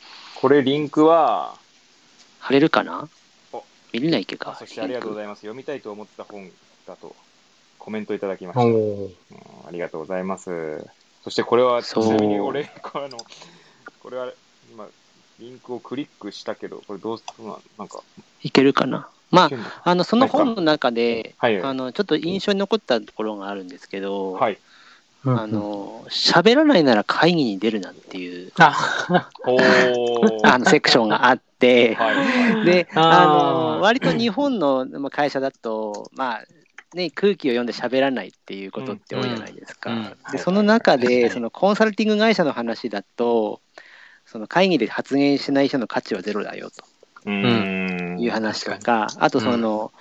[0.42, 1.54] これ、リンクは、
[2.40, 3.08] 貼れるかな？
[3.54, 3.64] お。
[3.94, 4.56] 見れないっけか。
[4.58, 5.42] そしてありがとうございます。
[5.42, 6.50] 読みたいと思った本
[6.88, 7.16] だと
[7.78, 8.66] コメントいただきました。
[8.66, 9.12] おうんー
[9.68, 10.84] ありがとうございます。
[11.24, 12.08] そしてこれは、ちそう。
[12.08, 13.18] なみに俺、これあの、
[14.02, 14.34] これは
[14.74, 14.88] 今、
[15.40, 18.02] リンクをクリックしたけど、これどうするのなんか、
[18.42, 19.08] いけるかな？
[19.30, 19.50] まあ
[19.84, 21.70] あのその本の中で、はいはい。
[21.70, 24.58] あのちょっと印象に残ったところがあるんですけど、はい。
[25.24, 28.76] うんあの喋らないなら会議に出るなっていうあ、
[30.58, 32.16] のセクションがあって、はい。
[32.16, 32.66] はい。
[32.66, 36.46] で、あの割と日本のまあ会社だと、まあ
[36.96, 39.92] ね、空気を読んで喋らないっていうことって多いじゃないですか。
[39.92, 40.18] うんうん。
[40.32, 43.62] でその中で、そのコンサルティング会社の話だと、
[44.26, 46.70] その会議で発言しない人の価値はゼロだよ
[47.26, 48.18] うーん。
[48.18, 49.92] という話とか、あとその、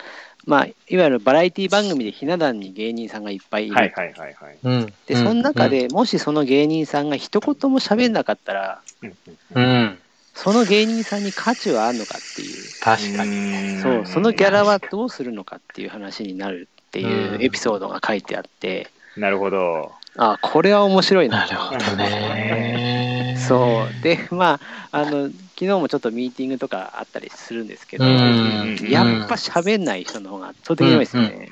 [0.46, 3.76] まあ、いわゆるバラエティ番組でひな壇に芸人さんがいっぱいいる。
[3.76, 4.59] はいはいはいはい。
[4.62, 4.92] うん。
[5.07, 9.16] で、その中でもしその芸人さんが一言も喋んなかったら、うん
[9.55, 9.61] う。
[9.61, 9.98] ん。
[10.35, 12.57] その芸人さんに価値はあるのかっていう。
[12.81, 13.31] 確かに。
[13.74, 19.92] にそう、そのギャラはどうするのかっていう話になるっていうエピソードが書いてあって、なるほど。
[20.16, 23.37] あこれは面白いなとなるほどね。
[23.46, 24.03] そう。
[24.03, 28.79] で、まあ、あの、昨日もちょっとミーティングとかあったりするんですけど、うん。
[28.88, 31.51] やっぱ喋んない人の方が圧倒的に多いですよね。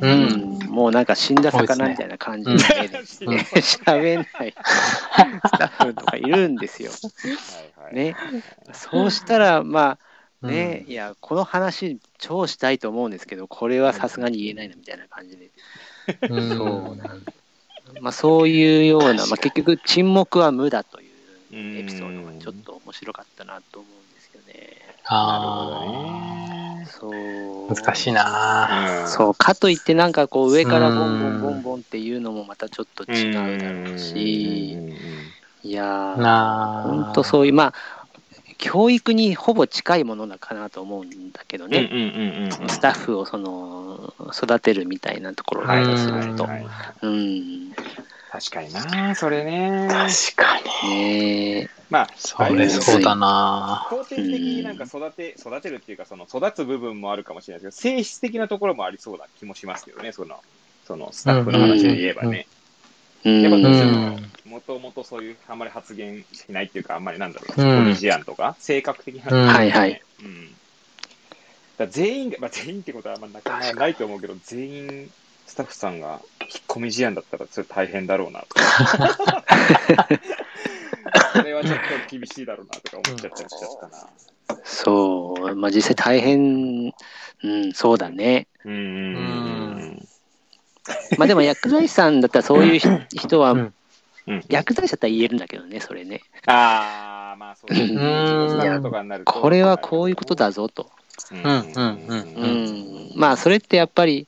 [0.00, 0.58] ううん。
[0.62, 2.62] ん、もうなんか死んだ魚みたいな感じで、うん。
[3.58, 4.54] 喋んない
[5.44, 6.92] スタッフとかいるんですよ。
[7.92, 8.14] ね。
[8.72, 9.98] そうしたら、まあ、
[10.42, 10.50] うん。
[10.50, 15.50] ね、いや、この話超したいと思うんですけど、これはさすがに言えないなみたいな感じで。
[16.30, 16.56] うん。
[16.56, 17.24] そうなん
[18.00, 21.07] まあ、そういうような、まあ、結局沈黙は無だという
[21.52, 24.76] エピソードがちょっと面白かったなと思うんですよね。
[25.04, 29.00] あそうあ、難しいな。
[29.02, 29.08] うん。
[29.08, 29.34] そう。
[29.34, 34.72] かといってなんかこう上からボンボンボンボンっていうのもまたちょっと違うだろうし。
[35.62, 36.88] いやーなあ。
[36.88, 37.74] 本当そういうまあ
[38.58, 41.88] 教育にほぼ近いものだかなと思うんだけどね、
[42.68, 46.66] スタッフをその育てるみたいなところはいからはいすると、はい。
[47.02, 47.72] うん
[48.30, 49.88] 確かにな、それね。
[49.90, 51.66] 確かに。
[51.88, 53.88] まあ、それそうだな。
[53.90, 60.36] 後天的になんか育て、育てるっていうか、その育つ部分もあるかもしれないですけど、性質的なところもありそうな気もしますけどね、その、
[60.86, 62.46] そのスタッフの話で言えばね。
[62.52, 62.58] うん
[63.24, 70.54] やっぱどうしてうもともとそういう、あんまり発言しないっていうか、あんまりなんだろう、うん自己理事案とか、性格的な、うんはいはいうん。
[71.78, 75.10] だ全員が、まあ、全員ってことはあんまなかなかないと思うけど、全員
[75.48, 78.62] スタッフさんが引っ込み思案だったらそれ大変だろうなとか。
[81.32, 84.06] それはちょっと厳しいだろうなとか思っちゃったりしちゃったな。
[84.62, 86.92] そう、まあ実際大変、
[87.42, 88.46] うん、そうだね。
[88.64, 90.06] うん
[91.16, 93.74] まあでも薬剤師さんだったらそういう 人人は、うん
[94.26, 94.44] うん。
[94.50, 96.20] 薬剤師だったら言えるんだけどね、それね。
[96.46, 97.94] ああ、まあそうですね。
[97.94, 98.02] うん
[98.58, 100.90] 自分とかになるとこれはこういうことだぞと。
[101.32, 101.48] うんうんうん
[102.06, 102.48] ううんん。
[103.16, 104.26] まあそれってやっぱり、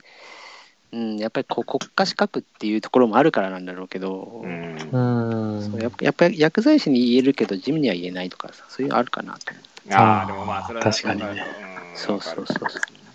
[0.92, 5.62] うん、やっぱりこう国家資格っていうところもあるからなんだろうけど、うんうん。
[5.62, 9.94] そうやっぱやっぱり薬剤師に言えるけど、事務には言えないとかさ、そういうのあるかなと思う。
[9.94, 12.68] ああ、でもまあ、それは確かにねうんそうそうそう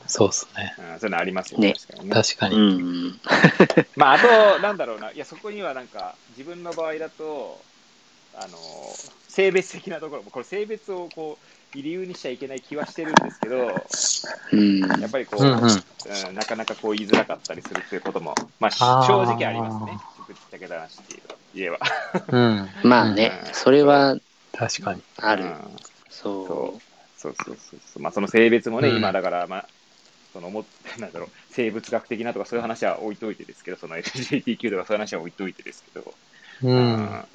[0.08, 0.76] そうっすね。
[0.78, 1.70] うんそういうのありますよね。
[1.70, 2.12] ね確かにね。
[2.12, 2.58] う確かに。
[2.58, 3.20] ん。
[3.98, 7.60] まあ、あと、なんだろうな、いや、そこにはなんか、自分の場合だと、
[8.34, 8.58] あの、
[9.28, 11.46] 性別的なところも、これ性別をこう、
[11.82, 13.86] 理由にしちゃいけない気はしてるんですけど、
[14.52, 14.80] うん。
[15.02, 15.64] やっぱりこう、うんうん。
[15.64, 15.68] う
[16.32, 20.00] んなかなかこう言いづらかったりするっていうことも、まあ、正直ありますね。
[20.28, 21.22] ぶっちゃけた話っていう
[21.56, 21.80] 言えば。
[22.28, 22.70] うん。
[22.90, 24.16] まあね、それは
[24.54, 25.02] 確かに。
[25.18, 25.46] ある。
[25.46, 25.52] うん
[26.10, 26.82] そそう
[27.18, 28.02] そうそうそうそう。
[28.02, 29.66] まあ、その性別もね、うん今だから、まあ、
[30.32, 30.66] そのも、
[31.00, 36.14] なんだろう、生物学的なとかそういう話は置いといてですけど、その LGBTQ とかそういう話は置いといてですけど、
[36.64, 36.68] う。
[36.68, 37.26] うんん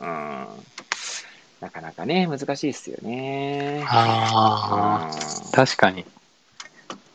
[1.61, 3.85] なかなかね、難しいですよね。
[3.87, 6.05] ああ、うん確かに。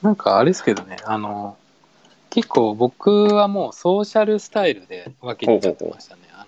[0.02, 1.58] なんかあれですけどね、あの、
[2.30, 6.22] 結構僕はもうソーシャルスタイルで分けちゃってましたね。
[6.34, 6.46] あの、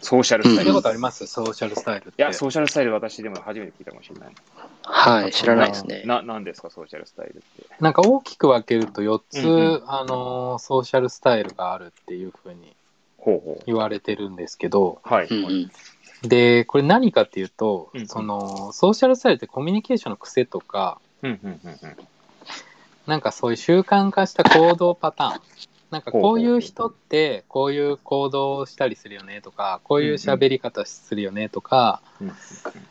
[0.00, 0.64] ソーシャルスタイル。
[0.64, 1.26] 聞いたいことあります？
[1.26, 2.20] ソーシャルスタイルって。
[2.22, 4.28] や、ソーシャルスタイル私でも初めて聞いたかもしれない。
[4.30, 4.32] う。
[4.82, 6.02] はい、知らないですね。
[6.06, 7.42] な、なんですか、ソーシャルスタイルって。
[7.78, 12.74] なんか大きく分けると4つ、うんうんあの、ソーシャルスタイルがあるっていうふうに
[13.18, 13.62] ほうほう。
[13.66, 15.28] 言われてるんですけど、はい。
[16.22, 16.28] うんうん。
[16.28, 21.96] で、これ何かっていうと、うんその、ソーシャルスタイルってコミュニケーションの癖とか、うんうんうんうん
[23.06, 25.40] なんかそういう習慣化した行動パターン。
[25.90, 32.32] なんかこういう人ってこういう行動をしたりするよねとか、こういう喋り方するよねとか、うん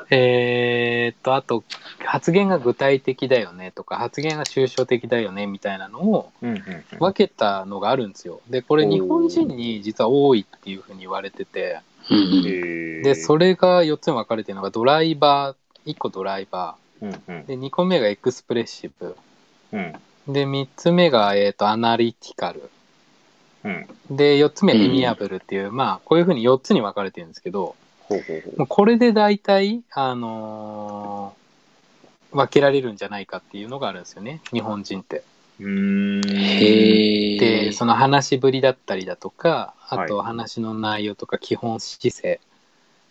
[0.09, 1.63] えーっと、あと
[2.03, 8.41] 発言が具体的だよねとか、発言が抽象的だよねみたいなのをうんうんうん分けたのがあるんですよ。
[8.49, 11.79] で、これ日本人に実は多いっていうふうに言われてて、
[13.03, 17.17] で、それが4つに分かれてるのがドライバー、1個ドライバうんうん。
[17.27, 19.15] ー、で、2個目がエクスプレッシブ、
[19.71, 19.93] うん。
[20.27, 22.69] で、3つ目が、えーっと、アナリティカル、
[23.63, 23.87] うん。
[24.09, 28.59] で、4つ目エミアブルっていう、まあ、こういうふうに4つに分かれてるんですけど、ほうほうほう。
[28.59, 31.39] もうこれで大体、あのー
[32.31, 35.23] 分けられるんじゃないかっていうのがあるんですよね、日本人って。
[35.59, 36.21] うーん。
[36.35, 37.39] へえ。
[37.39, 42.39] で、その話しぶりだったりだとか、あとはい話の内容とか基本姿勢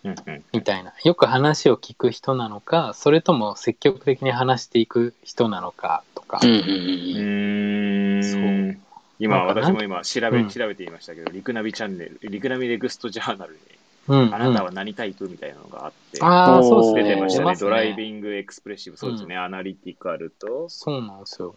[0.03, 6.69] うんうんみたいな、よく話を聞く人なのか、それとも積極的に話していく人なのかとかう、んうんううん。
[7.15, 8.79] ーんそう
[9.19, 13.59] 今、私も今調べ、うん調べていましたけど、リクナビチャンネル、リクナビネクストジャーナルに、
[14.07, 14.33] うん、うん。
[14.33, 17.15] あなたは何タイプみたいなのがあって、ああ、そうです出ね。
[17.15, 17.45] てましたね。
[17.45, 19.35] 出ますドライビングエクスプレッシブ、そうですね。
[19.35, 21.55] うアナリティカルと、そうなんですよ。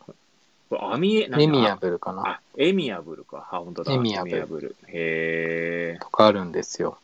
[0.73, 3.47] これアミエ、エミアブルかなあ、エミアブルか。
[3.53, 3.93] あ、本当だ。
[3.93, 4.77] エミアブルル。
[4.89, 5.99] へえ。
[6.01, 6.97] とかあるんですよ。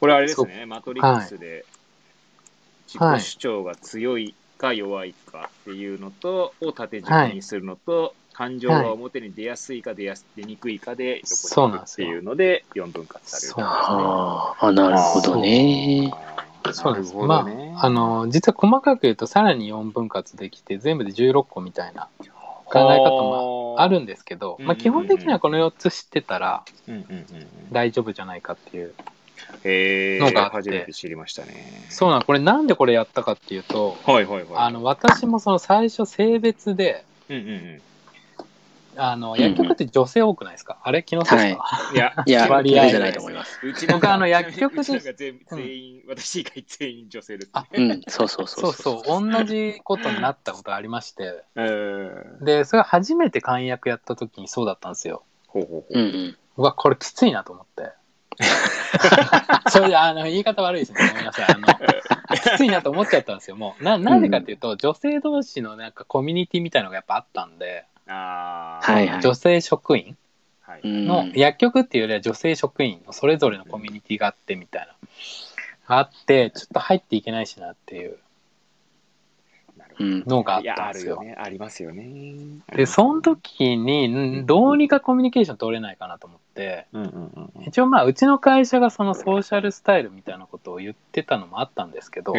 [0.00, 0.64] これあれですね。
[0.64, 1.66] マトリックスで、
[2.86, 16.10] 自はい己主張が強いか弱いかっていうのと、を縦軸にするのと、感情が表に出やすいか出やす出にくいかでそうなんですよ横にっていうので4分割されるそうああ、なるほどね。
[16.72, 17.14] そうです。
[17.14, 22.08] なるまあ、あの、実は細かく言うとさらに4分割できて、全部で16個みたいな
[22.70, 26.64] 考え方もあるんですけど、まあ、基本的にはこの4つ知ってたら
[27.72, 28.94] 大丈夫じゃないかっていう。
[29.64, 31.86] のがあって初めて知りましたね。
[31.88, 34.46] そうなの、これなんでこれやったかっていうと、はいはいはい。
[34.56, 37.82] あの、私もその最初性別で、うんうんうん。
[38.96, 43.60] あの、薬局って女性多くないですか、あれ気のせいですか、 いや、いや、割合じゃないと思います。
[43.62, 47.50] うち僕かあの 薬局で全全員、私以外全員女性です、ね。
[47.54, 49.04] あうん、そうそうそそううそう。
[49.04, 55.22] そう、同じことになったことありまして、えー、で、それ初めて漢訳やった時にそうだったんですよ。
[55.46, 55.98] ほうほうほう。
[55.98, 57.92] うんうわ、これきついなと思って。
[59.70, 61.08] それで、あの、言い方悪いですね。
[61.08, 61.46] ごめんなさい。
[61.48, 61.66] あの、
[62.36, 63.56] きついなと思っちゃったんですよ。
[63.56, 70.16] もう、な、なんでかっていうと、女性同士のなんかコミュニティみたいのがやっぱあったんで、あはいはい女性職員？
[70.60, 70.80] はい。
[70.82, 75.96] うんの、薬局っていうよりは女性職員のそれぞれのコミュニティがあってみたいな。
[75.96, 78.18] あって、ちょっと入っていけないしなっていう。
[80.00, 81.18] のがあったんですよ。
[81.20, 81.42] あるよね。
[81.42, 82.34] ありますよね。
[82.74, 87.64] で、その時に、んどうにかコミュニケーション取れないかなと思って、うんうんうんうん。
[87.66, 92.32] 一応まあ、うちの会社がそのソーシャルスタイルみたいなことを言ってたのもあったんですけど。
[92.32, 92.36] ち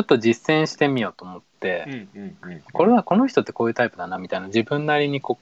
[0.00, 2.62] ょっと実践してみようと思っって、うんうんうん。
[2.72, 5.38] これはこの人ってこういうタイプだなみたいな自分なりにこ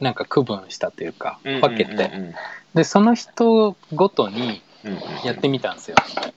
[0.00, 2.10] うなんか区分したというかうんうんうんうん分けて、
[2.74, 5.96] でその人ごとにうんうんやってみたんですよ。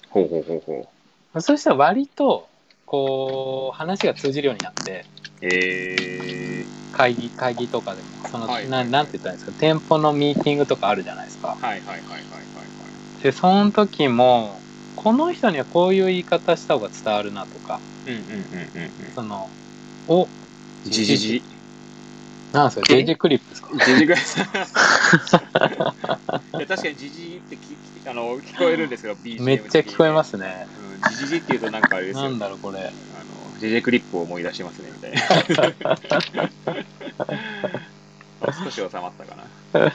[0.10, 0.88] ほうほうほうほ
[1.36, 1.42] う。
[1.42, 2.48] そしたら割と
[2.92, 5.06] こう話が通じるようになって
[5.42, 9.54] え会議会議とかでもその、はいななんて言ったらいいんですか？
[9.54, 11.58] 店舗のミーティングとかあるじゃないですか。
[11.62, 11.66] ー。
[11.66, 18.16] はいはいはいはいはいでその時もこの人にはこういう言い方した方が伝わるなとかはい。
[18.16, 19.12] うんうんうんうんうん。
[19.14, 19.52] その
[20.08, 20.30] お
[20.84, 21.46] じじじ。
[22.52, 23.70] なんですか JJ クリップですか？
[23.86, 24.24] じじぐらい。
[26.58, 30.68] いや、確かにじじってききあの聞こえるんですよ、BGM めっちゃ聞こえますね。
[31.04, 32.24] うん、じじじっていうとなんかあれですよ。
[32.24, 32.80] なんだろうこれ。
[32.80, 32.94] あの、
[33.60, 35.22] ジェジェクリップを思い出しますね、みたいな。
[38.66, 39.44] 少し収まったかな。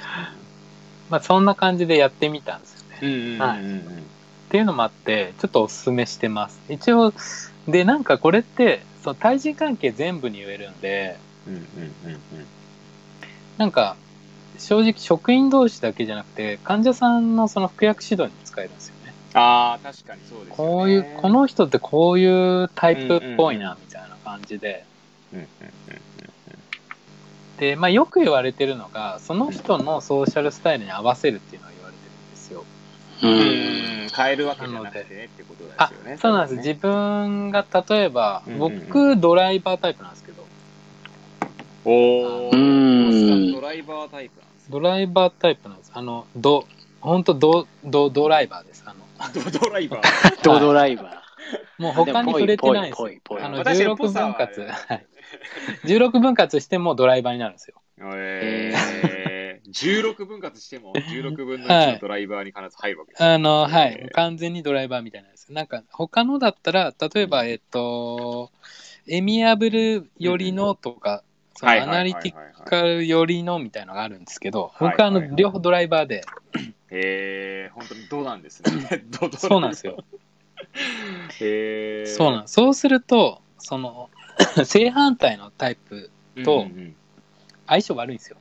[1.11, 3.39] まあそんな感じでやってみたんですよね。
[3.39, 3.61] はい
[4.47, 7.13] っていうのもあってちょっとおすすめしてます一応
[7.67, 12.47] でなんかこれってその対人関係全部に言えるんでうんうんうんうん。
[13.57, 13.97] なんか
[14.59, 20.73] 正直職員同士だけじゃなくて患者さんのその服薬指導にも使えるんですよねああ、確かにそうですよね。
[20.73, 24.85] こういうこの人ってこういうタイプっぽいなみたいな感じで
[27.59, 32.65] で、まあ、よく言われてるのがその人のソーシャルスタイルに合わせるっていうのが言われてるんですよ
[33.23, 33.27] う。
[33.27, 36.19] うん変えるわけじゃなくてねってことあですよね。
[36.19, 40.26] そうなんです、ね自分が例えば僕ドライバータイプなんです
[41.87, 42.57] おー。
[42.57, 45.93] うんドライバータイプなんですドライバータイプなんです。
[45.95, 46.67] あの、ド、
[47.01, 48.83] 本当ド、ド、ドライバーです。
[48.87, 50.43] あの、ドドライバー。
[50.43, 51.23] ドドライバ
[51.79, 53.03] もう他に触れてないんです
[53.41, 55.07] あの、まあ確かに16ぽさは分割、はい。
[55.85, 57.81] 16分割してもドライバーになるんですよ。
[57.99, 64.11] えー、16分割しても 16分の1のドライバーに必ず入るわけですねあの、はえーい。
[64.11, 65.53] 完全にドライバーみたいなんです。
[65.53, 68.51] なんか、他のだったら、例えば、えっと、
[69.07, 71.23] エミアブル寄りのとか、
[71.57, 76.25] そのアナリティカル寄りのみたいなのがあるんですけど、はい僕はあの両方ドライバーで、
[76.91, 79.05] へえー、本当にドなんですね。
[79.21, 79.97] ドドそうなんですよ。
[81.41, 82.07] へえー。
[82.07, 82.49] そうなん。
[82.49, 84.11] そうすると、その、
[84.65, 86.11] 正反対のタイプ
[86.45, 86.67] と
[87.67, 88.37] 相性悪いんですよ。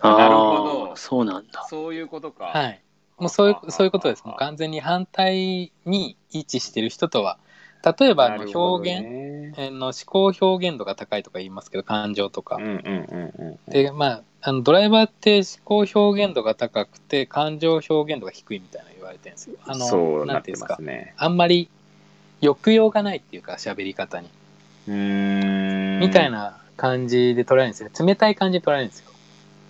[0.00, 0.16] ー。
[0.16, 1.64] なるほどそうなんだ。
[1.68, 2.46] そういうことか。
[2.46, 2.82] はい。
[3.18, 4.24] もうそういうあ、そういうことです。
[4.24, 7.38] もう完全に反対に位置してる人とは、
[7.84, 12.62] 例えばあ表現、ねあの思考表現度が高いとか言いますけど、感情とかうん。
[12.64, 13.72] うんうんうん。
[13.72, 19.56] で、まあ、あのドライバーって思考表現度が高くて、感情表現度が低いみたいな言われてるんですよ。
[19.66, 20.78] あの、そうなていうんですか。
[20.80, 21.14] ね。
[21.18, 21.68] あんまり
[22.40, 24.28] 抑揚がないっていうか、喋り方に。
[24.88, 26.00] うーん。
[26.00, 26.30] みたい。
[26.30, 27.90] な感じで捉えるんですよ。
[28.04, 29.10] 冷たい感じで捉えるんですよ。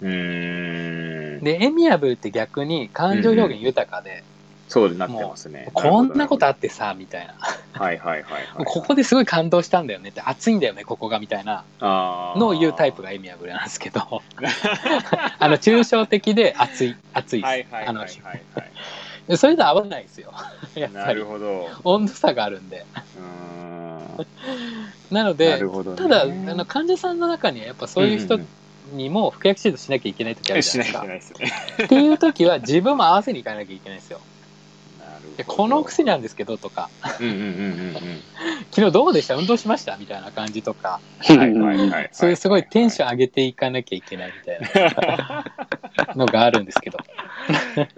[0.01, 1.45] うーん。
[1.45, 4.25] で、エミアブルって逆に感情表現豊かで、
[4.73, 5.69] そうなってますね。
[5.75, 7.35] こんなことあっってさ、みたいな。
[7.75, 8.65] はいはいはいはい。
[8.65, 14.01] ここですごい感動したんだよねって、熱いんだよね、ここが、みたいなのを言うタイプがエミアブルなんですけど、
[15.39, 17.51] あの、抽象的で熱い、熱いです。
[17.51, 18.09] はいはいはい
[19.35, 20.33] いそれと合わないですよ。
[20.75, 21.25] やっぱりなる。
[21.27, 21.69] ほど。
[21.85, 22.87] 温度差があるんで。
[23.17, 24.27] うーん。
[25.11, 25.63] なのなで。
[25.97, 28.47] ただ、あの患者さんの中にはやっぱそういう人んん
[28.95, 31.39] にも服薬指導しなきゃいけない時あうんるじゃないいですか。
[31.39, 31.85] といけないですね。
[31.85, 34.21] っていう時は自分も合わせに行かなきゃいけないんですよ。
[35.47, 37.45] この薬なんですけどとか、うんうんうんう
[37.91, 37.95] ん
[38.75, 39.35] 昨日どうでした？
[39.37, 39.97] 運動しました？
[39.99, 41.39] みたいな感じとか、うん。
[41.39, 42.09] はいはいはいはい。
[42.13, 43.11] そういうすごいテンションン。
[43.11, 44.61] 上げていかなきゃいけないみたい
[45.07, 45.45] な
[46.17, 46.99] のがあるんですけど。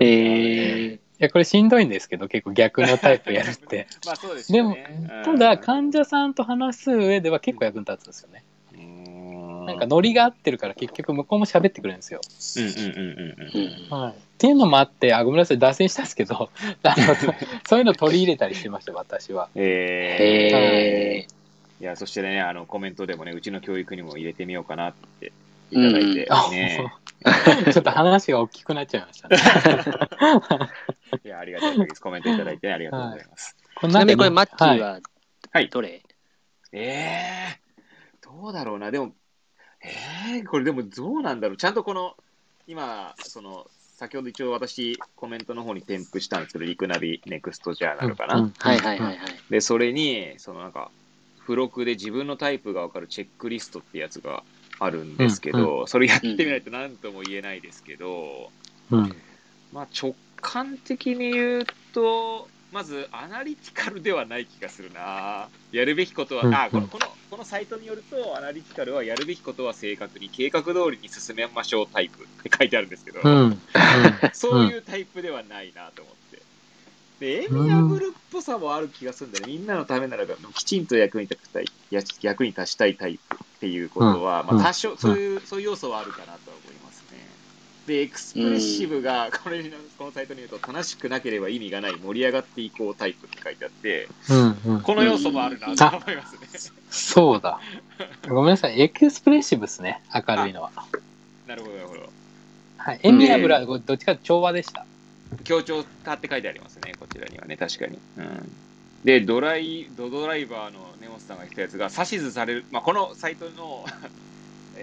[0.01, 3.87] えー、いや、これしんどいんですけど、結構逆のタイプやるって。
[4.05, 8.45] まあそうですでもよね。、ただ患者さんと話す上では結構役に立つんですよね。
[8.75, 12.21] うんなんかノリが合ってるから結局向こうも喋ってくれるんですよ。
[12.57, 13.99] うんうんうんうんうん。
[13.99, 14.15] はい。
[14.35, 16.51] っていうのもあって、あ、ごめんなさい、脱線したんですけど、
[16.83, 17.15] あの
[17.67, 19.49] そういうの取り入れたりしてました、私は。
[19.55, 25.33] ええー、いや、そしてね、あの、コメントでもね、うちの教育にも入れてみようかなって
[25.71, 26.93] いただいてあね。
[27.73, 29.37] ちょっと話が大きくなっちゃいましたね。
[31.25, 32.01] いや、ありがたい限りです。
[32.01, 33.57] コメントいただいてありがとうございます。
[33.77, 35.01] こんー、ちなみにこれ、マッキーはいは
[35.53, 35.69] はい。
[35.69, 36.03] どれ、
[36.73, 38.91] えー、どうだろうな。
[38.91, 39.15] でも、
[39.81, 41.57] えー、これでもどうなんだろう。
[41.57, 42.15] ちゃんとこの、
[42.67, 48.37] 今、その、先ほど一応私、コメントの方に添付したんですけど、リクナビネクストジャーナルかな。
[48.37, 49.29] うんうんはいはいはいはい。
[49.51, 50.91] で、それに、そのなんか、
[51.43, 54.43] 付録で自分のタイプがわかるチェックリストってやつが
[54.81, 58.51] あるんですけど、それやってみないと何とも言えないですけど、
[58.91, 59.15] うん。
[59.73, 65.49] まあ直感的に言うと、まずアナリティカルではない気がするな。
[65.71, 73.61] やるべきことは、うんあこのこの、このサイトによると、アナリティカルはやるべきことは正確に計画通りに進めましょうタイプって書いてあるんですけど、うん。
[74.33, 76.43] そういうタイプではないなと思って。
[77.21, 79.53] で、エミヤブルっぽさもある気がするんだよね。
[79.53, 86.94] みんなのためならば、きちんと役に立ちたい、や役に立ちたいタイプっていうことは、うんまあ多少、そういう、そういう要素はあるかなとは思いますね。
[87.87, 94.35] で、エクスプレッシブが、これの、このサイトに言うと、楽しくなければ意味がない、盛り上がっていこうタイプって書いてあって、う
[94.71, 94.81] んうん。
[94.83, 96.49] この要素もあるなと思いますね。
[96.91, 97.61] そうだ。
[98.29, 98.81] ごめんなさい。
[98.81, 100.01] エクスプレッシブですね。
[100.15, 100.73] 明るいのは。
[101.47, 102.13] なるほど、なるほど。
[102.79, 103.01] はい。
[103.03, 104.87] エミアブラはどっちかと調和でした？
[105.45, 107.99] 強調化って書いてありますね、こちらにはね、確かに。
[108.19, 108.57] うん、
[109.05, 113.85] で、ドライ、ドドライバーの根本さんが言ったやつが、指図される、まあ、このサイトの、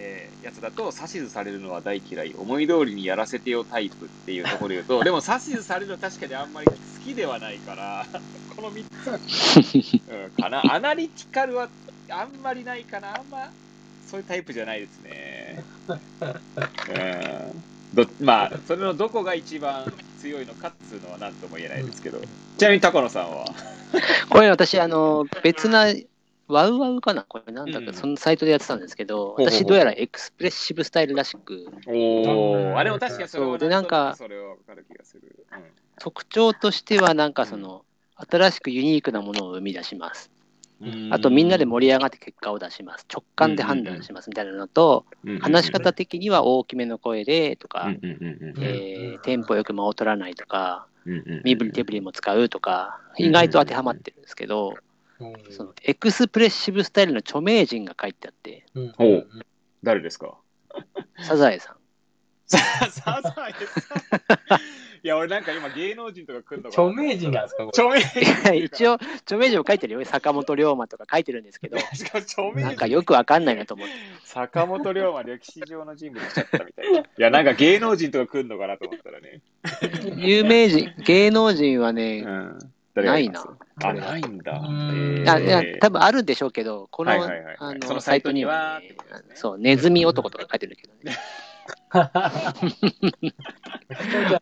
[0.01, 8.09] えーやつだと、指図されるのは大嫌い、思い通りにやらせてよタイプっていうところで言うと、 でも指図されるのは確かにあんまり好きではないから、
[8.49, 10.61] この3つ、 うん、かな。
[10.73, 11.69] アナリティカルは
[12.09, 13.19] あんまりないかな。
[13.19, 13.51] あんま、
[14.03, 15.63] そういうタイプじゃないですね。
[16.19, 16.25] う
[17.57, 22.21] んどまあ、それのどこが一番強いのかっつうのは何とも言えないですけど。
[22.57, 23.45] ちなみに高野さんは？
[24.29, 25.87] これ私、あの、別な、
[26.51, 27.23] ワウワウかな？
[27.23, 35.45] これなんだか、うんそのサイトでやってたんですけど、私どうやらエクスプレッシブスタイルらしく、おお、あ、でも確かにそうでなんかそれはわかる気がする。
[35.99, 37.85] 特徴としてはなんかその、
[38.15, 40.31] 新しくユニークなものを生み出します。
[40.81, 41.09] うん。
[41.13, 43.05] あとみんなで盛り上がって結果を出します。
[43.11, 44.29] 直感で判断します。
[44.29, 45.05] みたいなのと、
[45.41, 47.93] 話し方的には大きめの声でとか、
[48.61, 50.87] えーテンポよく間を取らないとか、
[51.43, 54.73] 身振り手振りも使うとか、意外と当てはまってるんですけど、
[55.49, 59.27] そのエクスプレッシブスタイルの著名人が書いてあって、うんほう
[59.83, 60.37] 誰ですか？
[61.23, 61.75] サザエさん。
[62.47, 62.59] サ
[62.89, 64.59] ザエさん？
[65.03, 67.63] いや、俺なんか今芸能人とか来るのか著名人なんですか？
[67.69, 68.53] 著名人。
[68.63, 70.05] 一応、著名人も書いてるよ。
[70.05, 72.61] 坂本龍馬とか書いてるんですけど、しかも著名人。
[72.61, 73.93] なんかよくわかんないなと思って。
[74.23, 76.99] 坂本龍馬歴史上の人物来ちゃったみたいな。
[76.99, 79.41] いや、なんか芸能人とか来るのかなと思ったらね。
[80.17, 82.59] 有名人、芸能人はね、うん。
[82.93, 83.47] 誰がます？
[83.77, 84.51] ないあ、ないんだ。
[84.59, 85.25] うん。
[85.27, 87.19] あいやえー多分あるんでしょうけど、この,、あ
[87.81, 88.81] そののサイトには、
[89.33, 91.15] そう、ネズミ男とか書いてるけどね。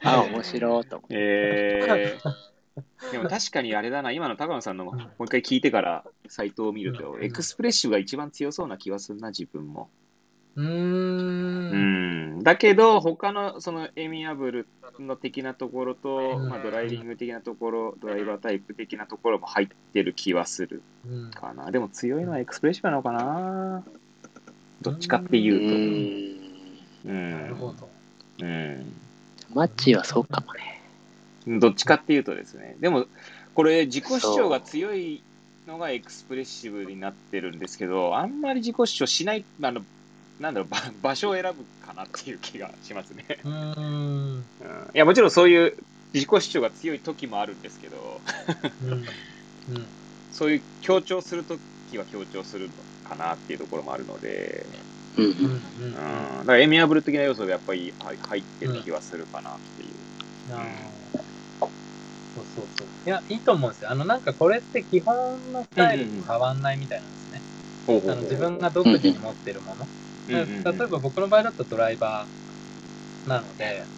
[0.03, 1.15] あ、面白いと思って。
[1.15, 7.23] えー、 でも確かにあれだな、今の高野さんのもう一回聞いてからサイトを見ると、うん。
[7.23, 9.89] エクスプレッシブが一番強そうな気はするな、自分も。
[10.61, 12.43] うんん。
[12.43, 14.67] だけど、他のそのエミアブル
[14.99, 21.71] の的なところと、うんまあ、ドライビング的なところ、ドライバータイプ的なところも入ってる気はするうんかな。
[21.71, 23.83] でも強いのはエクスプレッシブなのかな。
[24.81, 27.09] どっちかってういうと。
[27.09, 27.31] うん。
[27.31, 27.89] なるほど。
[28.41, 28.93] うん。
[29.53, 31.59] マッチはそうかもね。
[31.59, 32.75] どっちかっていうとですね。
[32.79, 33.05] でも、
[33.55, 35.23] これ、自己主張が強い
[35.67, 39.81] のがエクスプレッシブになってるんですけど、あんまり自己主張しない、あの、
[40.39, 43.25] なんだろう、ば場所を選ぶかなっていう気がしますね。
[43.43, 44.37] うーん。
[44.59, 45.77] うん、いや、もちろんそういう
[46.13, 48.23] 自己主張が強い時もあるんですけど、
[48.81, 49.05] うん。
[49.67, 49.93] うん。
[50.29, 54.85] そういう強調する時は強調するのかなっていうところもあるので、
[55.17, 55.25] うん。
[55.25, 55.61] うん。
[55.75, 60.07] うん、だからエミアブル的な要素がやっぱりはい入ってる気はするかなっていう。
[60.49, 61.29] あー
[62.35, 62.87] そうそうそう。
[63.05, 63.89] いや、いいと思うんですよ。
[63.91, 67.43] あの、なんかこれって基本のスタイルと変わんないみたいなんですね。
[67.87, 69.85] ほうほうほうあの自分が独自に持ってるもの。
[69.85, 73.89] うんうんうん例えば僕の場合だとドライバーなので、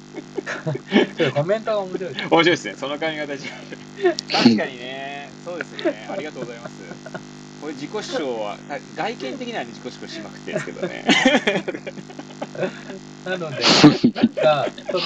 [1.17, 2.21] ちょっとコメントが面白いです。
[2.25, 2.75] 面白いですね。
[2.75, 3.34] その髪型。
[3.38, 6.07] 確かにね、そうですね。
[6.09, 6.84] ありがとうございます。
[7.59, 11.05] これ自己主張は、た外見的には、ね、自己主張しまくってるんですけどね。
[13.23, 13.57] なので、
[14.15, 15.03] なんか、その、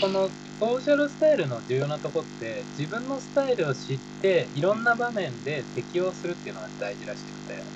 [0.00, 0.28] この
[0.60, 7.72] ソーシャルスタイルの重要なとこって、自分のスタイルを知って、いろんな場面で適応するっていうのが大事らしくて。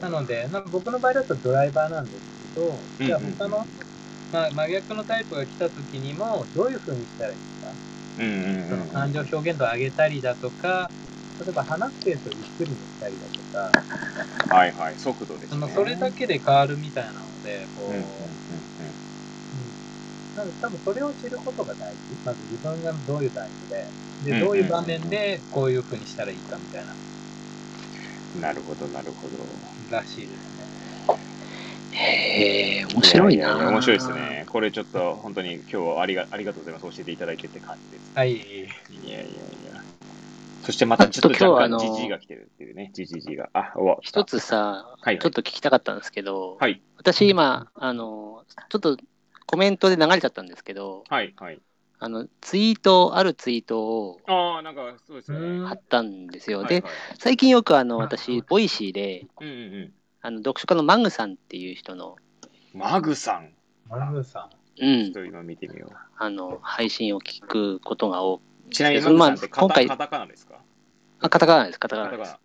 [0.00, 3.66] なので、なんか僕の場合だとドライバーなんですけど、じゃあ他の、
[4.30, 7.74] まあ、真逆のタイプが来た時にも、どういう風にしたらいいか？
[8.16, 10.90] うんうんその感情表現度を上げたりだとか、
[11.38, 13.70] 例えば話すペースをゆっくりにしたりだとか、
[14.54, 15.60] はいはい、速度ですね。
[15.60, 18.04] そのそれだけで変わるみたいなので、こう、うんうん
[18.50, 19.74] うんうん
[20.32, 22.16] なので多分それを知ることが大事。
[22.24, 23.92] まず自分がどういうタイプで、
[24.22, 26.92] で、うんどういう場面でこういう風にしたらいいかみたいな、
[28.34, 29.69] うんなるほど、なるほど。
[29.90, 30.70] らしいですね。
[31.92, 33.56] へえ、面白いな。
[33.70, 34.12] 面白いです。
[34.12, 34.46] ね。
[34.48, 36.96] これちょっと本当に今日はありがありがとうございます。
[36.96, 38.12] 教えていただいてって感じです。
[38.14, 38.32] はい。
[38.32, 39.24] いやいやい
[39.74, 39.82] や。
[40.62, 42.90] そしてまたちょっと若今日はあの干ジジイが来てるっていうね。
[42.94, 43.50] ジジジが。
[43.52, 44.24] あ、おわ一。
[44.24, 46.80] つさ、はいちょっと聞きたかったんですけど、はい。
[46.96, 48.96] 私今、あの、ちょっと
[49.46, 51.34] コメントで流れちゃったんですけど、はい。
[51.36, 51.60] はい。
[52.02, 55.46] あの、ツイート、あるツイートをああ、なんかそうですよね。
[55.46, 56.64] うん貼ったんですよ。
[56.64, 59.92] で、はいはい最近よくあの、私、ボイシーで、うんうんうん。
[60.22, 62.16] あの、読書家のマグさんっていう人の、
[62.72, 63.52] マグさん？
[63.88, 64.48] マグさ
[64.78, 64.82] ん。
[64.82, 65.96] うんちょっ、と今見てみよう。
[66.16, 68.40] あの、配信を聞くことが多
[68.70, 70.54] ちなみに、マグさんってカタカタカナですか？
[71.20, 72.36] あ、カタカナです、カタカナです。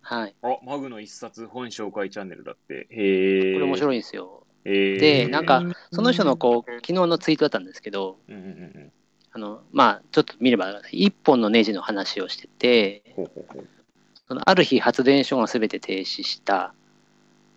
[0.00, 0.34] はい。
[0.42, 2.88] あ、マグの一冊本紹介チャンネルだって。
[2.90, 3.54] へえ。
[3.54, 4.46] これ面白いんですよ。
[4.68, 5.62] で、なんか、
[5.92, 8.92] その人のこう、昨日のツイートだったんですけど、うんうんうん、
[9.32, 13.02] あの、まあ、ちょっと見れば、一本のネジの話をしてて、
[14.26, 16.74] そのある日発電所が全て停止した。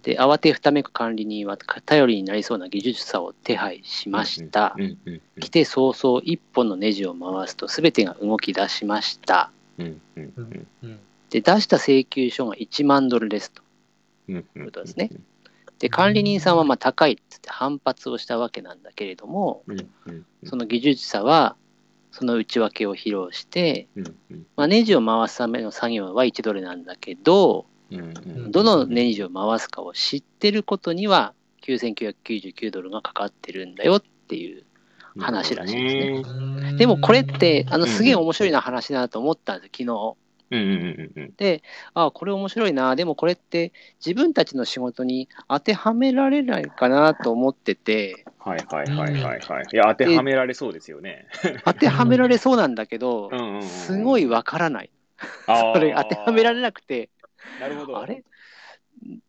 [0.03, 4.75] で、慌てふためく管理人は頼りになりそうな技術者を手配しました。
[5.39, 9.51] 来て早々一本のネジを回すと全てが動き出しました。
[11.29, 13.61] で、出した請求書が1万ドルですと。
[14.29, 15.09] いうことですね。
[15.81, 19.63] で、管理人さんはまあ高いっつって反発をしたわけなんだけれども、
[20.45, 21.55] その技術者は
[22.11, 23.87] その内訳を披露して、
[24.55, 27.65] まあ、ネジを回すための作業は1ドルなんだけど、
[28.49, 34.63] どのネジを回すかを知ってることには9999ドルがかかってるんだよっていう
[35.19, 36.73] 話らしいですね。
[36.75, 40.15] でもこれってあのすげえ面白いな話だなと思ったんです昨日。
[41.37, 43.71] で、ああ、これ面白いな、でもこれって
[44.05, 48.25] 自分たちの仕事に当てはめられないかなと思ってて。
[48.37, 49.65] はいはいはいはいはい。
[49.71, 51.27] いや、当てはめられそうですよね。
[51.63, 53.31] 当てはめられそうなんだけど、
[53.61, 54.89] すごいわからない。
[55.47, 57.09] それ当てはめられなくて、
[57.59, 57.99] なるほど。
[57.99, 58.23] あれ？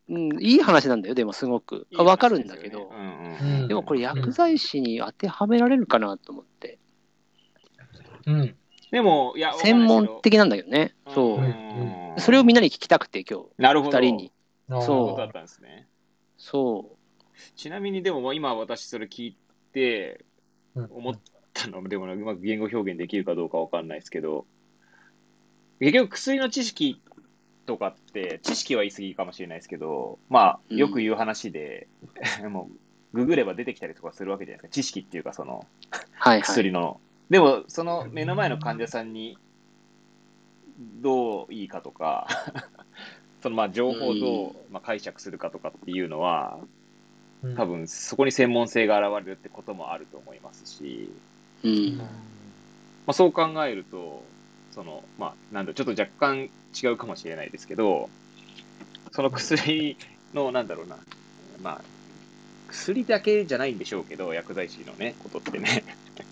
[0.09, 1.87] うん、いい話なんだよ、でもすごく。
[1.93, 6.79] わ、ね、かるんだけど、うんうん、でもこれ薬剤師に当てはめられるかなと思って。
[8.25, 8.55] うん。
[8.93, 10.93] でも、いや、専門的なんだけどね。
[11.15, 12.21] そう。
[12.21, 13.45] それをみんなに聞きたくて、今日。
[13.57, 13.97] なるほど。
[13.97, 14.31] 二人に。
[14.69, 15.17] そう。
[15.17, 15.87] だったんですね。
[16.37, 16.97] そう。
[17.55, 19.37] ちなみに、でも今私それ聞い
[19.73, 20.23] て、
[20.75, 21.19] 思っ
[21.55, 24.45] たの、でもうまく言語表現できるかどうかわかんないですけど、
[25.79, 27.01] 結局薬の知識
[27.65, 31.87] とかって、知識は言い過ぎかもしれないですけど、まあ、よく言う話で、
[32.43, 32.69] うん、も
[33.11, 34.73] う、ググれば出てきたりとかするわけじゃないですか。
[34.75, 35.65] 知識っていうか、その、
[36.11, 37.01] はいはい、薬の
[37.33, 39.39] でも、その目の前の患者さんに
[40.77, 42.27] どういいかとか
[43.41, 46.59] そのまあ情報をどうまあ解釈するかとかっていうのは、
[47.57, 51.09] 多分そこに専門性が現れるってこともあると思いますし、
[51.63, 52.05] うん、ま
[53.07, 54.23] あ、そう考えると、
[54.69, 56.51] そのまあ、なんだちょっと若干
[56.83, 58.11] 違うかもしれないですけど、
[59.11, 59.97] その薬
[60.35, 60.97] の、なんだろうな、
[61.63, 61.83] まあ、
[62.73, 65.85] 薬だけじゃないんでしょうけど、薬剤師のね、ことってね。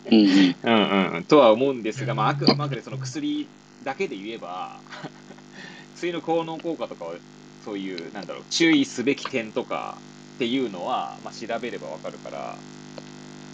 [0.10, 0.20] うん
[0.64, 3.48] うんうん、とは思うんですが、まあ、あくまでその薬
[3.84, 4.84] だけで言えば、
[5.94, 7.20] 薬の効能効果とかは、
[7.64, 10.02] そういう、なんだろう、注意すべき点とか
[10.34, 12.64] っていうのは、まあ、調べればわかるから、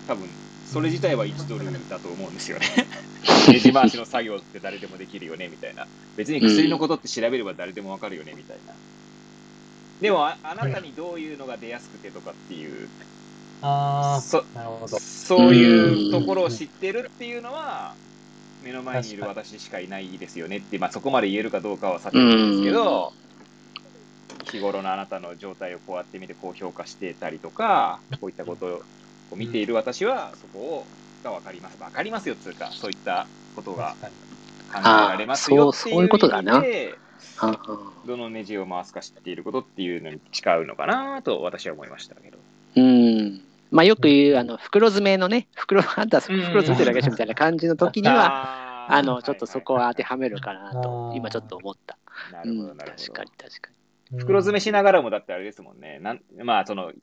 [0.08, 0.34] 多分、
[0.64, 2.68] それ自体は1ドルだと思うんですよね。
[3.52, 5.90] ネジ回しの作業って誰でもできるよね、みたいな。
[6.16, 8.80] 別に薬のことって調べれば誰でもわかるよね、みたいな。
[10.00, 12.92] でもあ、あなたにどういうのが出やすくてとかっていう、
[13.62, 14.88] あそなるほど。
[15.00, 17.96] そういうところを知ってるっていうのは、
[18.62, 23.14] 目の前にいる私しかいないですよねって、まあ、そこまで言えるかどうかはさておきですけど、
[24.52, 28.84] 日頃のあなたの状態をこうやって見てこう評価してたりとか、こういったこと
[29.32, 30.88] を見ている私は、そこを
[31.24, 31.78] が分かります。
[31.78, 33.98] 分かりますよっていうか、そういったことが
[34.72, 37.00] 考えられますよっていう意味で、
[38.06, 42.38] どのネジを回すか知っていることっていうのに近うのかなと私は思いましたけど。
[42.76, 43.42] うん。
[43.70, 51.98] まあよく言う、あの、袋詰めのね、袋、あんた袋詰めてるだけでしょみたいな感じの時には、 あの、ちょっとそこは当てはめるかなと、今ちょっと思った。
[52.32, 53.04] なるほど、なるほど。
[53.04, 53.70] 確かに、確か
[54.12, 54.20] に。
[54.20, 56.00] 袋詰めしながらも、だってあれですもんね。
[56.00, 56.94] なんまあ、その、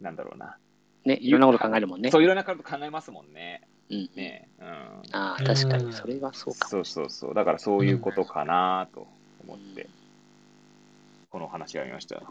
[0.00, 0.58] なんだろうな。
[1.04, 2.10] ね、いろんなこと考えるもんね。
[2.10, 3.62] そう、いろんなこと考えますもんね。
[3.90, 4.10] うん。
[4.14, 4.66] ね、うん。
[4.66, 7.34] ああ、確かに、それはそうかそうそうそう。
[7.34, 9.08] だからそういうことかなと
[9.44, 9.88] 思って。
[11.30, 12.22] この話がありました。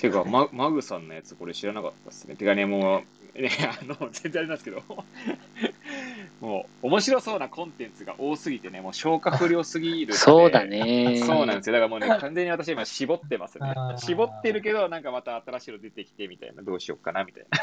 [0.00, 2.36] てか、ママグさんのやつ、これ知らなかったっすね。
[2.36, 3.02] てかね、も
[3.36, 3.50] う、ね、
[3.80, 4.82] あの、全然あれなんですけど、
[6.40, 11.22] もう、面白そうなコンテンツが多すぎてね、もう消化不良すぎるそうだね。
[11.24, 11.74] そうなんですよ。
[11.74, 13.74] だからもうね、完全に私今絞ってますね。
[13.98, 17.58] 絞ってるけど、なんかまた新しいの出てきてみたいな、どうしようかな、みたいな。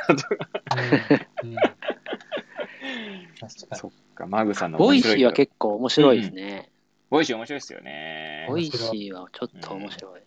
[3.50, 6.71] そっか、マグさんの Voicy は結構面白いですね。
[7.12, 8.46] Voicy 面白いですよね。
[8.48, 10.22] Voicy はちょっと面白い。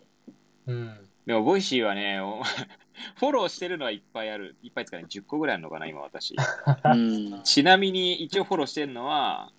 [0.67, 0.97] うん。
[1.25, 2.19] でも、 Voicy はね、
[3.17, 4.55] フォローしてるのはいっぱいある。
[4.61, 6.35] いっぱいですかね、10個ぐらいあるのかな、今私。
[7.43, 9.51] ちなみに、一応フォローしてるのは、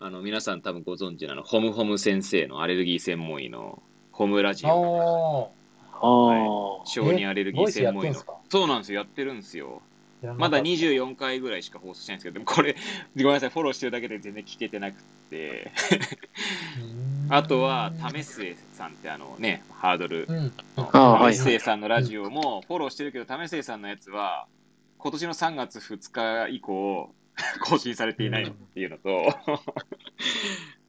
[0.00, 3.80] あの、皆さん多分ご存知なの、ホムホム先生のアレルギー専門医の
[4.10, 5.52] ホムラジオ。
[6.02, 8.20] はい、小児アレルギー専門医の。
[8.48, 9.82] そうなんですよ、やってるんですよ。
[10.36, 12.76] まだ24回ぐらいしか放送してないんですけど、でもこれ、
[13.16, 15.72] ごめんなさい、フォローしてるだけで全然聞けてなくて。
[17.30, 24.46] あとは、為末さんってあのね、ハードル、為末さんのラジオもフォローしてるけど、為末さんのやつは、
[24.98, 27.14] 今年の3月2日以降、
[27.64, 29.24] 更新されていないっていうのと、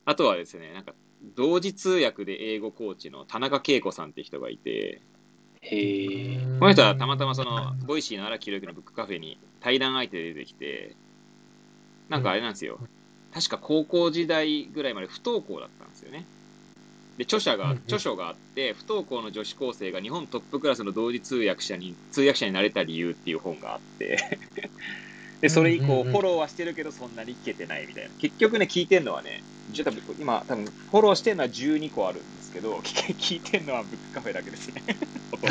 [0.06, 0.94] あとはですね、なんか、
[1.36, 5.02] 同時通訳で英語コーチの田中慶子さんって人がいて、
[5.62, 6.48] へえ。
[6.60, 10.98] この人はたまたまその、 Voicy の荒木博行のブックカフェに対談相手で出てきて、
[12.10, 12.80] なんかあれなんですよ。
[13.32, 16.30] 確か高校時代ぐらいまで不登校だったんですよね。
[17.18, 24.18] で、著者が、著書があって、不登校の女子高生が日本トップクラスの同時通訳者に、通訳者になれた理由っていう本があって
[25.42, 28.16] で、それ以降、フォローはしてるけど、そんなに聞けてないみたいな。
[28.16, 34.84] 結局ね、聞いてんのはね、じゃ多分今、多分フォローしてるのは12個あるんですけど、 聞聞いてんのはブックカフェだけですね。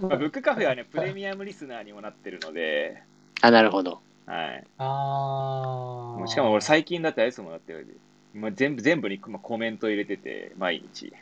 [0.00, 3.02] まあ、ブックカフェはね、プレミアムリスナーにもなってるので、
[3.42, 4.02] あ、なるほど。
[4.26, 4.64] はい。
[4.78, 6.26] ああ。
[6.26, 7.74] しかも俺最近だってあれですもんだって、
[8.32, 11.12] まあ、全部、全部にコメント入れてて、毎日。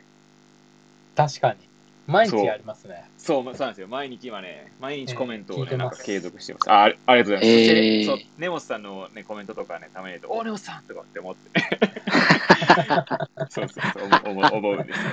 [1.15, 1.69] 確かに。
[2.07, 3.05] 毎日ありますね。
[3.17, 3.87] そう、そうなんですよ。
[3.87, 6.71] 毎日今ね、毎日コメントをね、えー、なんか継続してます。
[6.71, 7.47] あありがとうございます。
[7.47, 11.61] えー、そう、根本さんのね、コメントとかね、たまにと、お、根本さんとかって思って。
[13.49, 15.05] そうそうそう、思思うんですよ。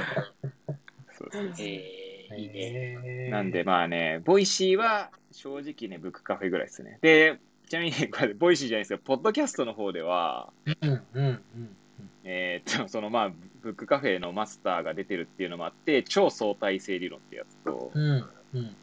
[1.18, 1.52] そうそうそう。
[1.58, 3.28] えー、いいね。
[3.30, 6.98] なんでまあね、 Voicy は正直ね、ブックカフェぐらいですね。
[7.00, 7.38] で、
[7.68, 11.76] ちなみに、これ、 Voicy じゃないですけど、ポッドキャストの方では、うんうんうん、
[12.24, 13.32] えー、っと、そのまあ、
[13.62, 18.76] ブックカフェのマスターが出てるっていうのもあって、超相対性理論ってやつと、うんうん、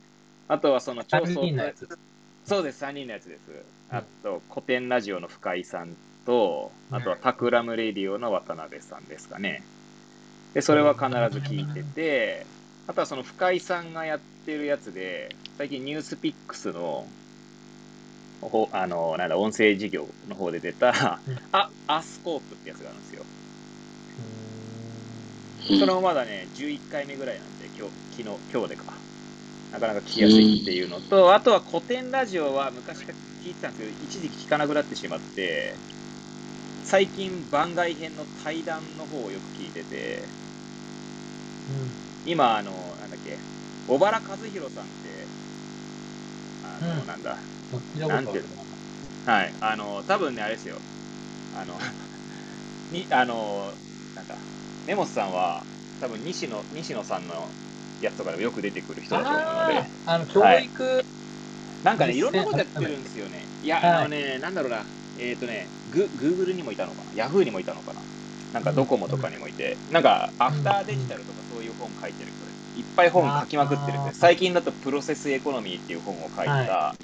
[0.47, 1.73] あとはその超相対
[2.45, 3.51] そうです、3人のやつです。
[3.89, 9.67] あと、コテンラジオの深井さんと、あとは Takram Radio の渡辺さんですかね。
[10.53, 12.47] で、それは必ず聞いてて、
[12.87, 17.05] あとはその深井さんがやってるやつで、最近ニュースピックスの、
[18.71, 21.21] あの、なんだ、音声事業の方で出た、
[21.51, 23.08] あ、アスコープってやつがあるんですよ。
[25.67, 29.03] それもまだね、11回目ぐらいなんで、今日、昨日、今日でか。
[29.71, 35.81] なかなか聞きやすいっていうのと、あとは古典ラジオは昔から聞いてたんですけど、一時期聞かなくなってしまって、
[36.83, 40.35] 最近番外編の対談の方をよく聞いてて、
[41.67, 43.43] うん、今、あの、なんだっけ、
[43.85, 45.33] 小原和弘さんって、
[46.61, 47.41] あの、うん、なんだ、
[47.93, 48.21] な。
[48.21, 48.55] んていうの
[49.25, 50.83] はい、あの、多分ね、あれですよ、
[51.51, 51.79] あの、
[52.89, 53.77] に、あの、
[54.15, 54.47] なんか、
[54.89, 55.61] 根本さんは、
[56.01, 57.35] 多分西野、西野さんの
[58.01, 59.91] やつとかでもよく出てくる人だと思うので。
[60.03, 61.05] あの、教育、はい、
[61.83, 63.45] なんかね、いろんなことやってるんですよね。
[63.61, 64.83] いや、あのね、なんだろうな、
[65.19, 68.01] えっ、ー、とね、グ、グーグルにもいたのかな、ヤフーにもいたのかな。
[68.51, 76.95] なんかドコモとかにもいて、なんかアフターデジタルとかそういう本書いてる人で、いっぱい本書きまくってるんで、最近だとプロセスエコノミーっていう本を書いた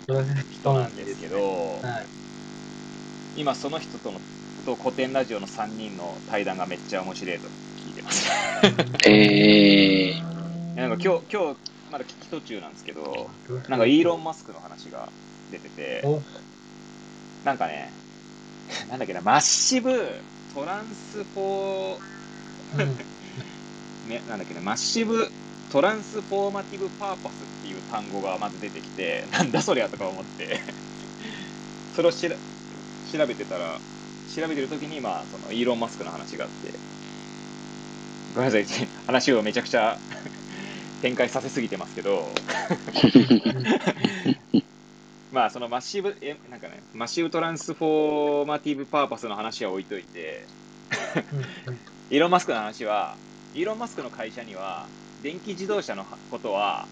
[0.49, 1.83] 人なんですけど、
[3.35, 4.21] 今その人との
[4.65, 7.47] と古典ラジオの3人の対談がめっちゃ面白いと
[8.05, 8.29] ます。
[9.05, 13.31] えー、なんか今日、今日、まだ聞き途中なんですけど、
[13.67, 15.13] なんかイーロン・マスクの話が
[15.49, 16.13] 出てて、
[17.43, 17.99] なんかね、
[18.87, 22.01] なんだっけな、 massive transfor、
[24.03, 25.31] ね、なんだっけな、 massive
[25.69, 30.61] transformative purpose っていう単語がまず出てきて、なんだそりゃとか思って。
[31.89, 32.37] それをしら
[33.03, 33.81] 調べてたら、
[34.25, 36.81] 調べてるときに、まあ、そのイーロン・マスクの話があって、
[38.35, 40.01] ごめんなさい、話をめちゃくちゃ
[40.99, 42.33] 展開させすぎてますけど。
[45.31, 50.47] まあ、そのマッシブ、え、なんかね、マッシブトランスフォーマティブパーパスの話は置いといて。
[52.09, 53.19] イーロン・マスクの話は、
[53.53, 56.91] イーロン・マスクの会社には、電気自動車のことは、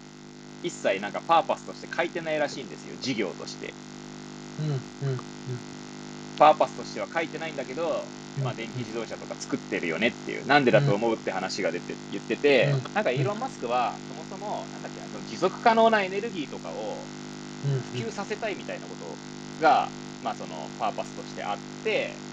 [0.62, 3.76] 一切なんかパーパスとして書いてないらしいんですよ、事業として。
[4.58, 5.18] うんうん
[5.48, 5.73] うん
[6.36, 17.10] パーパスとしては書いてないんだけど、まあ、電気自動車とか作ってるよねっていう、なんでだと思うって話が出て、言ってて、なんかイーロン・マスクは、そもそも、なんだっけ、その持続可能なエネルギーとかを
[17.80, 19.20] 普及させたいみたいなこと
[19.58, 22.24] が、まあ、そのパーパスとしてあって、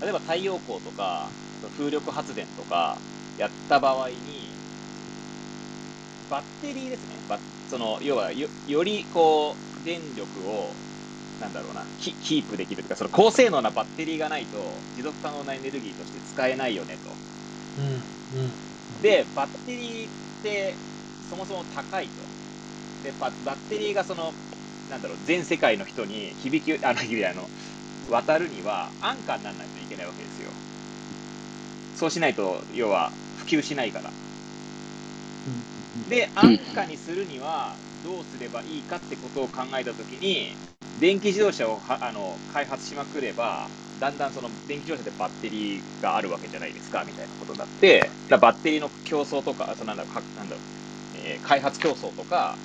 [0.00, 1.36] 例えば太陽光とか、
[1.70, 3.04] 風力発電とか
[3.36, 4.64] やった場合に、
[6.28, 7.24] バッテリーですね。
[7.66, 10.82] その要はよ、よりこう、電力を
[11.40, 17.18] なんだろうなキ、キープできるとか、その高性能なバッテリーがないと、持続可能なエネルギーとして使えないよねと。
[17.76, 18.58] うんうん、
[19.00, 20.80] で、バッテリーって
[21.22, 22.30] そもそも高いと。
[23.02, 24.36] で、バッテリーがその、
[24.88, 27.50] なんだろう、全世界の人に響き、あの、あの、
[28.06, 30.54] 渡るには安価にならないといけないわけですよ。
[31.92, 34.14] そうしないと、要は普及しないから。
[36.06, 40.58] で、安価にするにはどうすればいいかってことを考えたときに、
[40.96, 50.64] 電気自動車をあの開発しまくれば、だんだんその電気自動車でバッテリーがあるわけじゃないですか、みたいなことになって、だバッテリーの競争とか、そなんだなんだろう、
[51.12, 52.60] えー、開発競争とか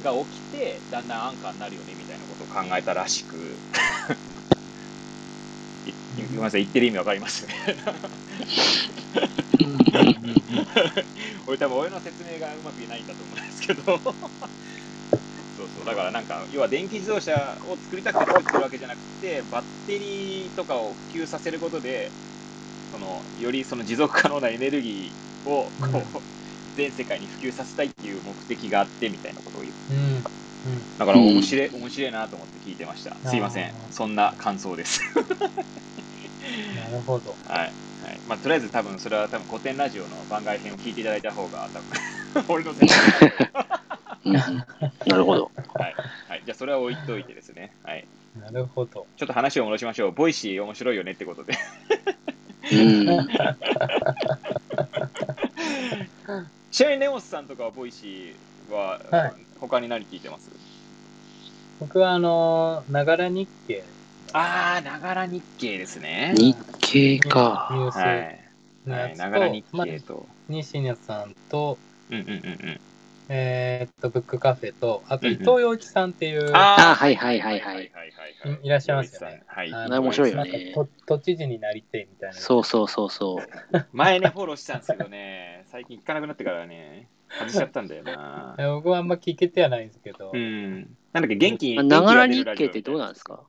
[0.00, 3.62] が起きて、だんだん安価になるよねみたいなことを考えたらしく、
[6.16, 7.54] ごめんなさい、言ってる意味わかりますね。
[11.46, 13.82] 俺多分俺の説明がうまくいないんだと思うんですけど。
[15.54, 22.10] そうそうだからなんか要は電気自動車を作りたくて作ってるわけじゃなくてバッテリーとかを普及させることで
[22.90, 26.04] そのよりその持続可能なエネルギーをこう、うん、
[26.74, 30.22] 全世界に普及させたいっていう目的があってみたいなことを言う、うん、
[30.96, 33.18] だから面白い、面白いなと思って聞いてました。
[33.28, 33.74] すいません。
[33.90, 35.02] そんな感想です
[36.74, 41.80] なるほどはいはいまあ、とりあえず多分それは多分古典ラジオの番外編を聞いていただいた方が多
[42.42, 42.92] 分俺の説
[44.26, 44.32] 明
[45.04, 45.52] なるほど。
[45.74, 45.94] はい。
[46.28, 46.42] はい。
[46.44, 47.76] じゃあそれは置いといてですね。
[47.82, 48.08] はい。
[48.36, 49.08] なるほど。
[49.16, 50.12] ちょっと話を戻しましょう。
[50.12, 51.54] Voicy 面白いよねってことで。
[52.68, 52.76] ち
[56.84, 60.50] なみに根本さんとかは Voicy は、はい、他に何聞いてます？
[61.78, 63.91] 僕はあの、ながら日経
[64.34, 66.32] ああ、ながら日経ですね。
[66.36, 67.68] 日経か。
[67.72, 69.16] ニュースはい。
[69.16, 70.26] ながら日経と。
[70.48, 71.78] 西野さんと、
[72.10, 72.36] うんうんうんう
[72.72, 72.80] ん。
[73.28, 77.90] えー、っと、ブックカフェと、あと伊藤洋一さんっていう、ああ、はいはいはいはい。
[78.62, 79.42] いらっしゃいますよね。
[79.46, 79.70] はい。
[79.72, 80.74] 面白いよね。
[81.06, 82.34] 都知事になりてみたいな。
[82.36, 83.86] そうそうそうそう。
[83.92, 87.08] 前ね、フォローしたんですけどね、 最近行かなくなってからね、
[87.38, 88.56] 外しちゃったんだよな。
[88.58, 90.32] 僕はあんま聞けてはないんですけど。
[90.34, 90.96] うん。
[91.12, 93.44] なんだっけ、元気ながら日経ってどうなんですか？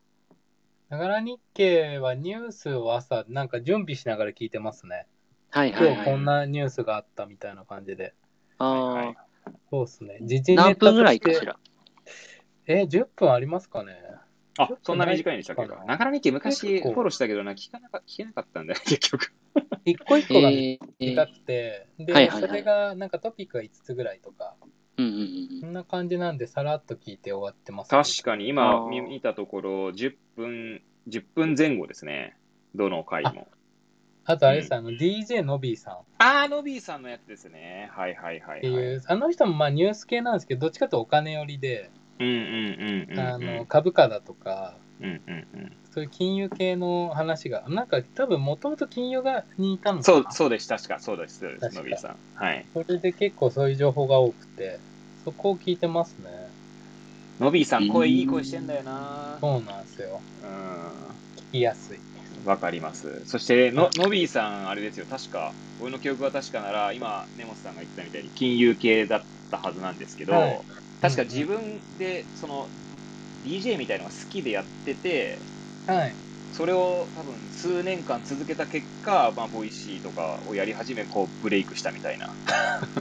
[0.90, 5.08] ながら日経はニュースを朝、なんか準備しながら聞いてますね。
[5.50, 8.14] はいはい、はい、今日こんなニュースがあったみたいな感じで。
[8.58, 9.16] ああ、はいはい、
[9.70, 10.20] そうですね。
[10.22, 11.58] 時事何分ぐらいかしら？
[12.68, 13.98] え、10分ありますかね。
[14.58, 19.34] あ、そんな短いんでしたっけながら日経昔フォローしたけどな、聞かなか聞けなかったんだよ、 結局。
[19.86, 20.52] 一個一個が
[21.00, 24.56] 短くて、えー、で、はいはいはい、それがなんかトピックが5つぐらいとか、
[24.98, 32.36] うんうんうん、そんな感じなんで、さらっと聞いて終わってます、ね、確かに、今見たところ、10分10分前後ですね。
[32.76, 33.48] どの回も。
[34.26, 35.94] あとあれです、うん、あの、DJ のびーさん。
[36.18, 37.89] ああ、のびーさんのやつですね。
[37.91, 52.18] はいはいはい、はい、っていう、あの人もまあニュース系なんですけど、どっちかとお金寄りで、うんうんうんうん、あの、株価だとか、うんうんうん、そういう金融系の話が、なんか多分もともと金融がにいたのかそう、そうです、確か、そうです、そうです、のびーさん。
[52.34, 52.68] はい。
[52.74, 54.82] それで結構そういう情報が多くて、
[55.24, 56.30] そこを聞いてますね。
[57.39, 59.38] のびーさん、声いい声してんだよな。
[59.39, 60.24] そうなんですよ。
[60.41, 61.20] うん。
[61.52, 62.02] きやすい。
[62.44, 63.22] わかります。
[63.26, 70.62] そしての、のびーさん、あれですよ、確か、俺の記憶が確かなら、今、根本さんが言ったみたいに金融系だったはずなんですけど、はい、
[71.02, 72.72] 確か自分で、その、
[73.44, 75.46] DJ みたいのが好きでやってて、
[75.86, 76.16] はい、
[76.52, 82.28] それを多分数年間続けた結果、まあ、 Voicy とかをやり始め、こう、ブレイクしたみたいな。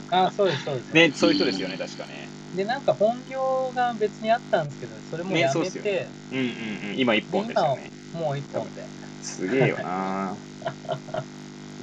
[0.09, 0.93] あそうです、そうです。
[0.93, 2.31] ね、そういう人ですよね、確かね。
[2.53, 7.93] で、なんか本業が別にあったんですけど、それもやめて、ね、うんうんうん、今一本ですよね。
[8.11, 8.87] もう一本で。
[9.21, 10.37] すげえよな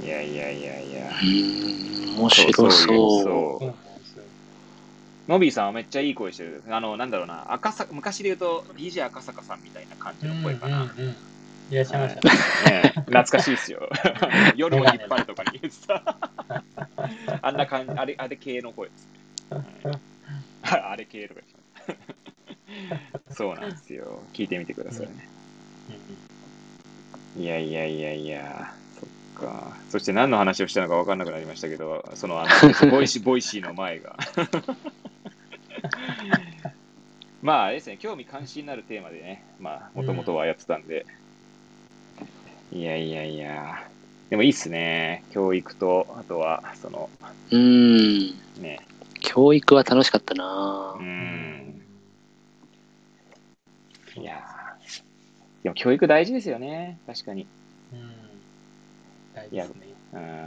[0.00, 1.08] いやいやいやいや。
[1.22, 3.89] うん、面白そう。
[5.30, 6.64] ノビーさんはめっちゃいい声してる。
[6.68, 10.82] あの、なんだろうな、赤坂、昔で言うと DJ 赤坂さんみたいな感じの声かな。
[10.82, 11.16] うんうんうん
[11.70, 12.82] いらっしゃいましたね。
[12.82, 13.88] ね懐かしいですよ。
[14.56, 16.02] 夜も引っ張るとかに言ってた。
[17.42, 19.08] あんな感じ、あれ、あれ系の声です
[19.84, 20.00] ね。
[20.62, 21.40] あれ系とか
[23.30, 24.28] そうなんですよ。
[24.32, 25.28] 聞いてみてくださいね。
[27.36, 29.80] いやいやいやいや、そっか。
[29.88, 34.16] そして何の話をしたのか分かんなくなりましたけど、そのあの Voicy、Voicy の前が。
[37.42, 41.06] まあ、あれですね、興味関心のあるテーマでね、まあ、もともとはやってたんで、
[42.70, 43.90] うん、いやいやいや、
[44.28, 47.10] でもいいっすね、教育と、あとは、その、
[47.50, 48.40] うん。
[48.60, 48.86] ね。
[49.22, 51.82] 教育は楽しかったなうん。
[54.16, 54.40] いや
[55.62, 57.48] でも教育大事ですよね、確かに。
[57.92, 58.00] うん。
[59.34, 59.94] 大事ですね。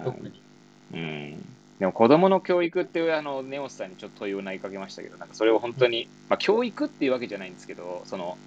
[0.03, 0.43] 特に。
[0.91, 1.52] うん。
[1.79, 8.37] でも子供の教育っていうあのネオスさんにちょっと問いを投げかけましたけど、なんかそれを本当に、うん、まあ教育っていうわけじゃないんですけど、その、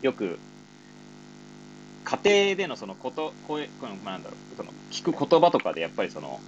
[0.00, 0.40] よく、
[2.04, 6.40] 家庭でのそのこと、こういう、この、なんだろう、その、聞く言葉とかでやっぱりその、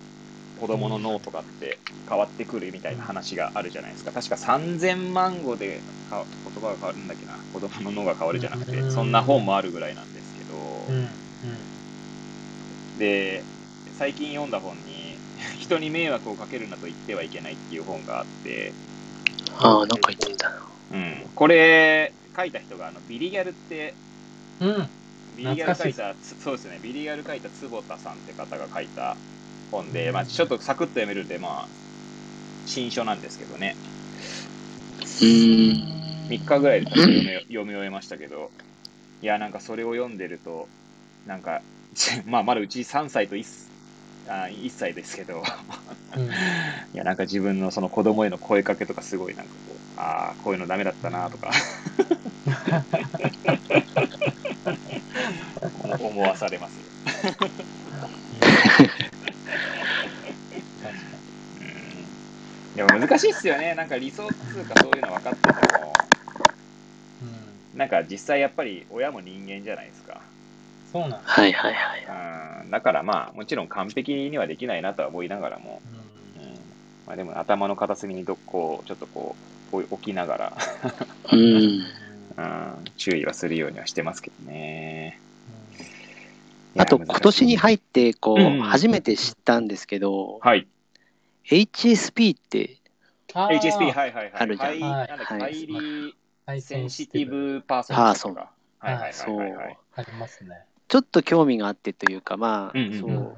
[0.57, 4.12] 子供の脳とかって変わってくるみたいな話があるじゃないですか。
[4.12, 7.45] 確か3000万語で言葉が変わるんだっけな。
[7.53, 10.87] 子供の脳が変わるじゃなくて、そんな本もあるぐらいなんですけど、
[12.97, 13.43] で、
[13.93, 15.04] 最近読んだ本に、
[15.59, 18.75] 人に迷惑をかけるなと言ってはいけないっていう本があって、
[19.59, 20.51] ああ、なんか言ってた。
[20.91, 21.31] うん。
[21.35, 23.97] これ、書いた人が、あの、ビリギャルって、
[24.61, 24.91] うん。
[25.35, 29.19] ビリギャル書いた、そうですね、ビリギャル書いた坪田さんって方が書いた
[29.71, 31.71] 本で、まあ、ちょっとサクッと読めるんで、まあ、
[32.65, 33.77] 新書なんですけどね。
[36.29, 38.53] 3日ぐらいで読み読み終えましたけど、
[39.21, 40.69] いや、なんかそれを読んでると、
[41.25, 41.63] なんか、
[42.27, 43.64] まあ、まだうち3歳と 1,
[44.27, 45.43] あ1歳ですけど、
[46.16, 46.29] うん、い
[46.93, 51.51] や、なんか自分のその子供への声かけとかすごいなんかこう、ああ、こういうのダメだったなとか。
[56.01, 56.87] 思わされますよ。
[62.75, 63.75] でも難しいっすよね。
[63.75, 65.59] なんか理想っつうかそういうの分かってても、
[67.22, 70.22] うん、なんか実際やっぱり親も人間じゃないですか。
[70.95, 72.63] そうなんはいはいはい。
[72.63, 75.83] うん、だからまあもちろん完璧にはできないなとは思いながらも、
[76.37, 76.55] うん、うん、
[77.05, 79.35] まあ、でも頭の片隅にどこちょっとこ
[79.73, 80.57] う置きながら
[81.33, 81.81] うん、
[82.39, 85.19] うん、注意はするようにはしてますけどね。
[86.79, 90.69] あと今年に入ってこう、初めて知ったんですけど、はい。
[91.45, 92.79] HSP って
[93.29, 94.33] HSP、はいはいはい。
[94.33, 94.69] あるじゃん。
[94.69, 96.15] はい、なんだ highly
[96.47, 98.35] sensitive per son。per son。
[98.35, 99.41] はいはいはい、そう。
[99.97, 100.65] ありますね。
[100.89, 103.37] ちょっと興味があってというか、まあ、そう、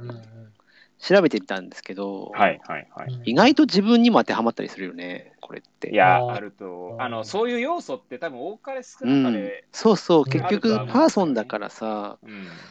[0.99, 3.21] 調べてみたんですけど、はいはいはい。
[3.25, 5.91] 意外と自分にも当てはまったりするよね、これって。
[5.91, 12.19] いや、あると、あの、そういう要素って多分多かれ少なかれ、うん、そうそう、結局 person だからさ、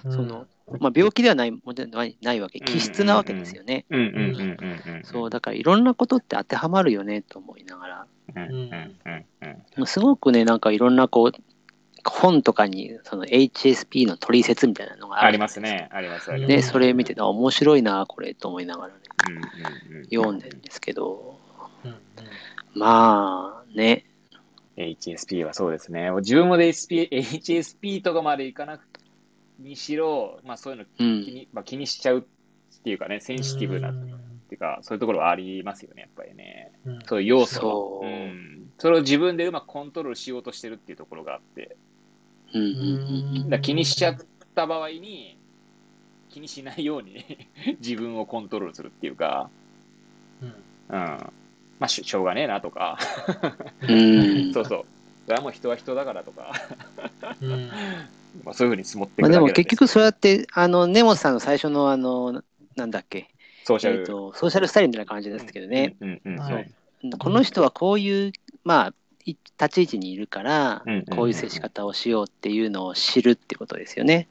[0.05, 0.47] うん、その、
[0.80, 1.59] まあ、病気ではないも
[1.91, 3.86] ないないわけ、気質なわけですよね。
[5.03, 8.07] そう、だからいろんなことって当てはまるよねと思いながら。
[9.86, 11.55] すごくね、なんかいろんなこう、
[12.12, 15.89] 本とかにその HSP の取説みたいなのがありますね。
[15.91, 16.45] ありますね。
[16.45, 18.99] で、それ見て、面白いな、これと思いながらね、
[20.12, 21.39] 読んでるんですけど、
[22.74, 24.06] まあね。
[24.78, 26.12] HSP はそうですね。
[26.18, 28.82] 自分も HSP, HSP とかまでいかなく
[29.60, 33.93] にしろ、まあそういうの気にうん、まあ、気にしちゃうっていうかね、センシティブな、っ
[34.47, 36.72] ていうか、そういうところはありますよね、やっぱりね。
[36.86, 41.78] うん、そういう要素そ,、うん、それを自分でうまくコントロールしようとしてるっていうところがあって。
[42.60, 42.60] う
[43.45, 44.18] ん、だ気にしちゃっ
[44.56, 45.38] た場合に、
[46.30, 47.24] 気にしないように
[47.80, 49.49] 自分をコントロールするっていうか、
[50.41, 50.47] うん。
[50.47, 50.53] うん、
[50.89, 51.32] ま
[51.82, 52.97] あし、しょうがねえなとか。
[53.82, 54.86] うん、 そうそう。
[55.26, 56.53] それはもう人は人だからとか。
[57.41, 57.70] うん。
[58.43, 62.43] まあ、そういうふうに積もっていくまあ、でも結局そうやって、あの、根本さんの最初の、あの、
[62.76, 63.30] なんだっけ、
[63.64, 65.95] ソーシャル、えーと、ソーシャルスタイルみたいな感じですけどね、
[67.18, 68.34] この人はこういう、
[68.64, 68.93] まあ、
[69.26, 70.84] 立ち位置にいるから、
[71.15, 74.28] こういう接し方をしようっていうのを知るってことですよね。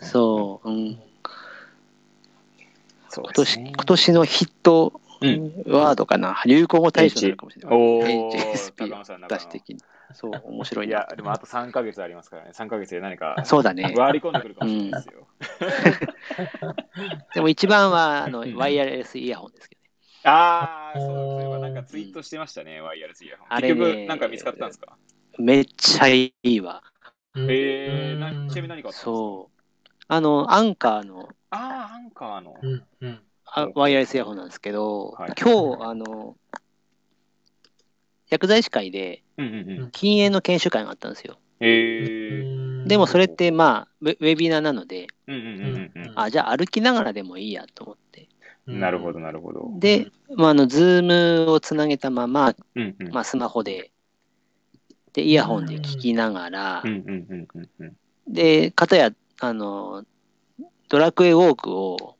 [0.00, 0.98] そう、うん。
[3.14, 5.00] 今年今年のヒット
[5.66, 7.78] ワードかな、流行語大賞になるかもしれない。
[7.78, 9.80] HSP 出してきに。
[10.14, 12.52] そう、面白いいや、でもあと3か月ありますからね。
[12.54, 13.94] 3か月で何か、そうだね。
[13.96, 15.26] 割り込んでくるかもしれないですよ。
[17.34, 19.77] でも一番は、あの、ワイヤレスイヤホンですけどね。
[20.24, 23.46] ああ、そう、なんかツイートしてましたね、ワイヤレスイヤホン。
[23.50, 24.96] あれ、ね、結局、なんか見つかったんですか？
[25.38, 26.82] めっちゃいいわ。
[27.36, 29.62] えー、なちなみに何かそう。
[30.08, 31.28] あの、アンカーの。
[31.50, 32.56] ああ、アンカーの。
[32.60, 33.20] うんうん
[33.74, 36.36] ワイヤレスイヤホンなんですけど、はい、今日、あの、
[38.28, 39.22] 薬剤師会で、
[39.90, 41.38] 禁煙の研修会があったんですよ。
[41.60, 45.06] へでもそれって、まあウェビナーなので、
[46.14, 48.27] あ、じゃあ歩きながらでもいいやと思って。
[48.68, 49.70] なるほど、なるほど。
[49.78, 53.90] で、まあ、あの、 Zoom をつなげたまま、うんうん、まあ、スマホで、
[55.14, 56.82] で、イヤホンで聞きながら、
[58.26, 59.10] で、かたや、
[59.40, 60.04] あの、
[60.88, 62.16] ドラクエウォークを、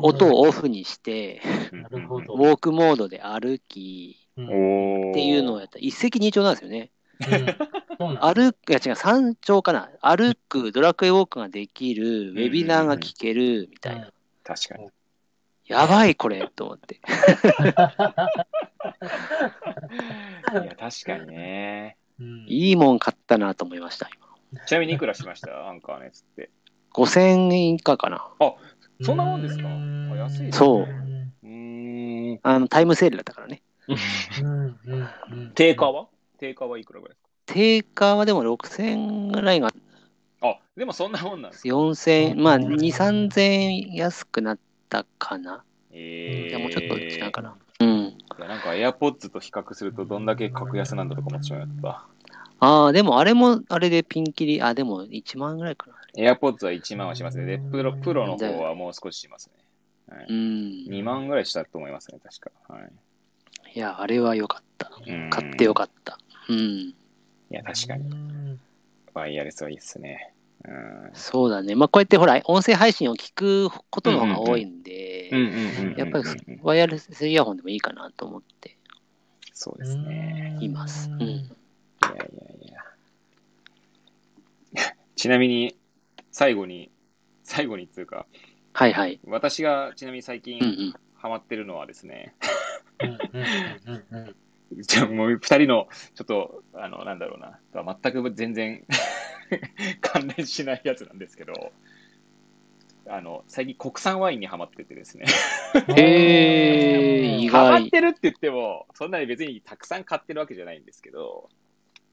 [0.00, 1.42] 音をオフにして、
[1.72, 5.78] ウォークモードで歩き、っていうのをやった。
[5.78, 6.90] 一石二鳥なんですよね。
[8.20, 9.90] 歩く、いや違う、三鳥かな。
[10.00, 14.10] 歩く、ドラクエウォークができる、ウェビナーが聞ける、みたいな。
[14.44, 14.88] 確かに。
[15.66, 16.96] やばい、これ、と思って。
[16.96, 16.98] い
[20.54, 21.96] や、確かにね。
[22.46, 24.26] いいもん買ったなと思いました、今。
[24.66, 25.68] ちなみにいくらしました？
[25.68, 26.50] アンカーのやつって。
[26.92, 27.20] 5000
[27.52, 28.28] 円以下かな。
[28.38, 28.54] あ、
[29.00, 29.68] そんなもんですか？
[29.68, 30.88] 安い、ね、そう。
[32.44, 33.62] あの、タイムセールだったからね。
[35.54, 36.08] 定価は？
[36.38, 37.28] 定価はいくらぐらいですか？
[37.46, 39.70] 定価はでも6000ぐらいが。
[40.42, 45.64] あ、でもそんなもんなんですか ?4000、まあ2、3000円安くなったかな。
[45.92, 46.50] ええー。
[46.50, 47.56] じゃもうちょっと違うかな。
[47.80, 48.18] うん。
[48.38, 52.06] なんか AirPods と比較するとどんだけ格安なんだとか思ってしまった。
[52.58, 55.96] ああ、でもあれもあれでピンキリ、あ、でも1万ぐらいかな。
[56.16, 57.46] AirPods は1万はしますね。
[57.46, 59.50] で、プロ、プロの方はもう少しします
[60.08, 60.16] ね。
[60.16, 60.84] はい、うん。
[60.88, 62.74] 2万ぐらいしたと思いますね、確か。
[62.74, 62.92] はい。
[63.74, 64.90] いや、あれは良かった。
[65.30, 66.18] 買って良かった。
[66.48, 66.56] うん。
[66.56, 66.94] い
[67.50, 68.58] や、確かに。
[69.14, 70.34] ワイヤレスはいいっすね。
[70.64, 71.74] うん、そうだね。
[71.74, 75.28] まあ、こうやってほら、音声配信を聞くことの方が多いんで、
[75.96, 76.24] やっぱり
[76.62, 78.78] ワイヤレスイヤホンでもいいかなと思って。
[79.52, 80.58] そうですね。
[80.60, 81.10] います。
[81.10, 81.20] うん。
[81.20, 81.42] いやい
[82.10, 82.16] や
[82.60, 82.72] い
[84.74, 84.94] や。
[85.16, 85.76] ちなみに、
[86.30, 86.90] 最後に、
[87.42, 88.26] 最後にっていうか、
[88.72, 89.20] はいはい。
[89.24, 90.94] 私がちなみに最近ん。
[91.14, 92.34] ハマってるのはですね、
[93.00, 94.36] うんうんうんうん
[94.82, 97.60] じゃあもう二人の、ちょっと、あの、なんだろうな、
[98.02, 98.86] 全く全然
[100.00, 101.72] 関連しないやつなんですけど、
[103.08, 105.26] あの、最近国産ワインにハマっててですね。
[105.96, 107.90] へー、意ハマっ外。
[107.90, 111.50] てるって言っても、そんなに別にたくさん買ってるわけじゃないんですけど、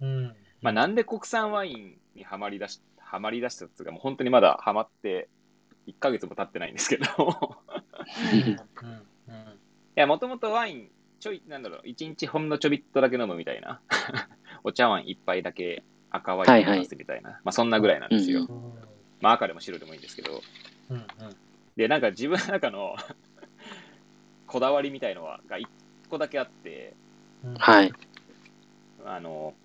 [0.02, 0.36] うん。
[0.62, 5.30] まあなんで国産ワインにハマりだし、ハマりだしたっていうか、もう本当にまだハマって
[5.88, 7.06] 1ヶ月も経ってないんですけど、
[8.34, 9.60] いうんうん。
[9.96, 13.82] や、もともとワイン、ちょい、なんだろう、1日ほんのちょびっとだけ飲むみたいな、
[14.64, 18.46] お茶碗一杯だけ赤ワイン飲ますみたいな、まあそんなぐらいなんですよ。
[18.48, 18.82] うんうん。
[19.20, 20.42] まあ赤でも白でもいいんですけど、
[20.90, 21.06] うんうん。
[21.76, 22.96] で、なんか自分の中の
[24.48, 25.68] こだわりみたいのはが1
[26.08, 26.96] 個だけあって、
[27.44, 27.56] うん。
[27.56, 27.94] はい。
[29.04, 29.56] あの、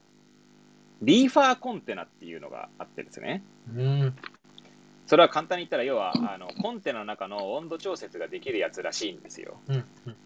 [1.03, 3.45] リーファーコンテナっていうのがあってですね。
[3.69, 4.17] うん。
[5.07, 9.61] それは簡単に言ったら、要は、あの、コンテナの中の温度調節ができるやつらしいんですよ。
[9.69, 9.79] うんう
[10.11, 10.17] ん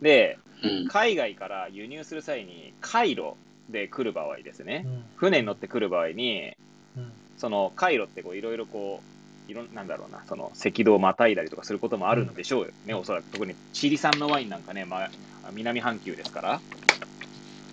[0.00, 0.88] で、うん。
[0.88, 3.36] 海外から輸入する際に、回路
[3.68, 4.82] で来る場合ですね。
[4.86, 6.52] うん船に乗って来る場合に、
[6.96, 9.04] うんその回路ってこういろいろこ
[9.48, 13.30] う、いろんなんだろうな、その赤道をまたいだりとかすることもあるんでしょうよね、おそらく。
[13.30, 15.04] 特にチリ産のワインなんかね、ま
[15.42, 16.62] あ、南半球ですから、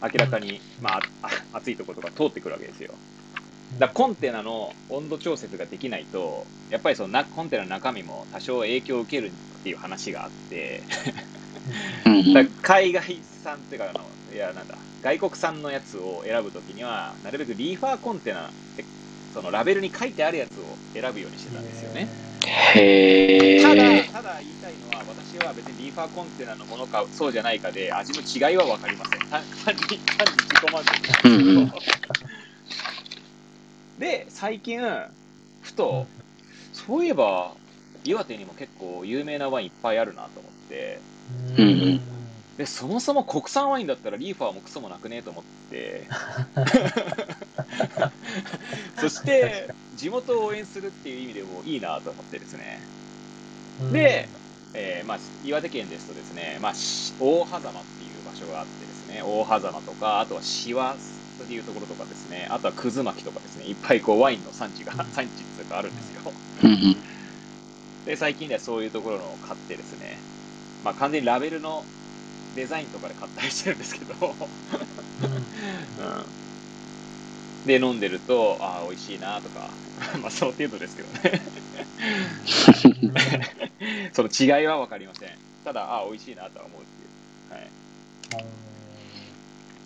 [0.01, 2.99] 明らかに、まあ、あ 暑いところとか通ってくるわけですよ。
[3.71, 11.42] だからコンテナの温度調節ができないと、やっぱりそのなコンテナの中身も多少影響を受けるっていう話があって、うんうん
[12.33, 13.93] だ海外産っていうか
[14.31, 18.87] いや、なんだ、外国産のやつを選ぶときには、なるべくリーファーコンテナって、
[19.31, 22.09] そのラベルに書いてあるやつを選ぶようにしてたんですよね。
[22.75, 24.11] へただ、ー。
[24.11, 29.19] ただ言いたいのは、私は別にリーファーコンテナのものか、そうじゃないかで、味の違いは分かりません。
[29.29, 31.35] 単単に、 単に自己満足なんですけど。
[31.35, 31.71] うんうん
[33.97, 34.79] で、最近、
[35.59, 36.07] ふと、
[36.71, 37.57] そういえば、
[38.03, 41.59] 岩手にも結構有名なワインいっぱいあるなと思って、うんう
[41.95, 42.01] ん。
[42.57, 46.07] で、そもそも国産ワインだったらリーファーもクソもなくねえと思って、
[48.95, 52.89] そして、地元を応援するっていう意味でもいいなと思ってですね。
[53.89, 54.31] で、
[54.73, 60.99] えーまあ、岩手県ですとですね、まあ、し大狭間っていう場所があってですね、大狭間とか、あとはシワっ
[61.47, 65.13] ていうところとかですね、あとは葛巻とかですね、いっぱいこうワインの産地が、うん。
[65.13, 66.21] 産地っていうかあるんですよ。
[68.05, 70.25] で、最近ではそういうところのを買ってですね、
[70.83, 71.87] まあ完全にラベルの
[72.53, 74.13] デザインとかで買ったりしてるんですけど、
[75.97, 76.25] うん。
[77.65, 79.79] で、飲んでると、ああ、美味しいなとか、
[80.19, 81.53] まあその程度ですけどね。
[84.13, 85.37] その違いはわかりません。
[85.63, 87.09] ただ、ああ、美味しいなとは思うっていう。
[87.49, 87.71] はい。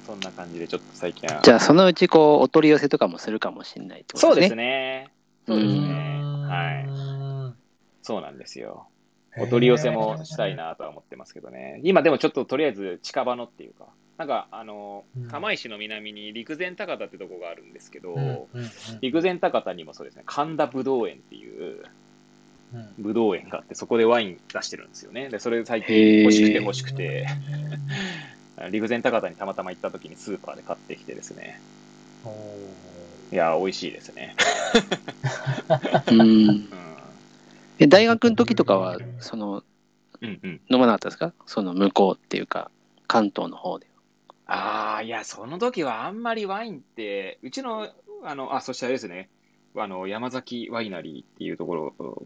[0.04, 1.41] そんな感じで、ちょっと最近は。
[1.43, 4.64] じゃあ、そのうち、こう、お取り寄せとかもするかもしれないってことそうですですね。
[4.64, 5.12] ね。
[5.45, 6.24] そうですね。
[6.50, 6.86] はい。
[8.02, 8.89] そうなんですよ。
[9.39, 11.79] お取り寄せもしたいなとは思ってますけどね。
[11.83, 18.69] 今でもちょっととりあえず近場のっていうか、なんかあのうん、釜石の南に陸前高田ってとこがあるんですけど、うんうんうん
[19.01, 21.83] 陸前高田にもそうですね、神田ぶどう園っていう
[22.73, 25.29] うんぶどう園があって、そこでワイン出してるんですよね。
[25.29, 27.27] で、それ最近欲しくて欲しくて、
[28.71, 31.61] 陸前高田にたまたま行った時にスーパーで買ってきてですね。
[32.23, 32.29] お
[33.31, 34.35] いやー、美味しいですね。
[36.07, 36.86] うん。
[37.80, 37.84] うん。
[37.84, 39.63] え、大学の時とかは、その、
[40.21, 40.61] うんうん。
[40.69, 41.34] 飲まなかったですか？
[41.45, 42.71] その向こうっていうか、
[43.07, 43.88] 関東の方で。
[44.47, 47.88] ああ、いや、その時はあんまりワインって、うちの、
[48.23, 49.30] あの、あ、そしてあれですね、
[49.75, 52.23] あの、山崎ワイナリーっていうところを、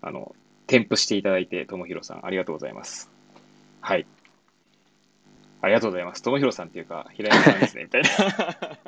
[0.00, 0.34] あの、
[0.66, 3.10] 添付していただいて、ともひろさん、ありがとうございます。
[3.80, 4.06] はい。
[5.60, 6.22] ありがとうございます。
[6.22, 8.08] ともひろさんっていうか、平山さんですね、みたいな。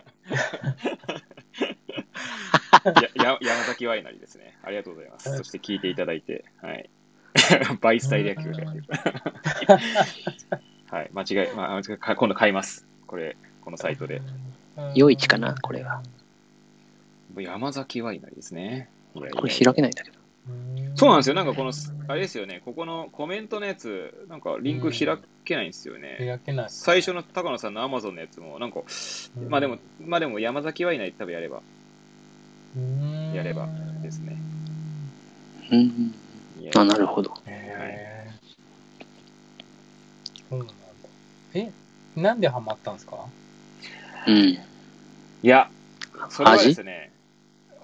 [3.17, 4.57] やや山崎ワイナリーですね。
[4.63, 5.37] ありがとうございます。
[5.37, 6.89] そして聞いていただいて、はい。
[7.81, 8.85] バイスタイル野球がやってる。
[10.89, 12.87] はい、間違い、まあ、間違いか今度買います。
[13.07, 14.23] これ、このサイトで。
[14.95, 15.55] 夜市かな？
[15.61, 16.03] これは。
[17.37, 18.89] 山崎ワイナリーですね。
[19.13, 20.17] これ開けないんだけど。
[20.95, 21.35] そうなんですよ。
[21.35, 21.73] なんかこの、
[22.09, 26.17] あれですよね、ここのコメントのやつ、なんかリンク開けないんですよね。
[26.19, 26.71] 開けない。
[26.71, 28.81] 最初の高野さんのアマゾンのやつも、なんか、
[29.49, 31.63] まあでも、まあでも山崎ワイナリー多分やれば、うん、
[33.35, 33.69] やれば
[34.03, 34.43] ですね。
[35.71, 36.15] うん。
[36.61, 37.35] いやあ、なるほど。
[37.47, 38.47] へー
[40.49, 40.75] そうなんだ。
[41.55, 41.73] え、
[42.15, 43.33] なんでハマったんですか？
[44.29, 44.37] うん。
[44.37, 44.59] い
[45.43, 45.71] や、
[46.29, 47.13] それはですね、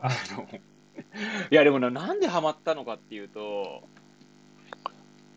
[0.01, 0.49] あの、
[1.51, 3.89] いやでもな、なんでハマったのかっていうと、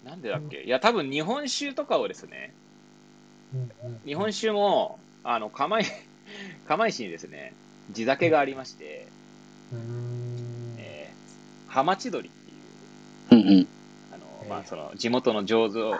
[0.04, 0.64] なんでだっけ？
[0.64, 2.54] いや、多分日本酒とかをですね、
[4.06, 5.92] 日本酒も、あの、釜石、
[6.66, 7.58] 釜石にですね、
[7.90, 9.12] 地酒がありまして、
[10.78, 13.68] えー、ハマチドリっていう、
[14.12, 15.92] あの、まあ、その、地元の醸造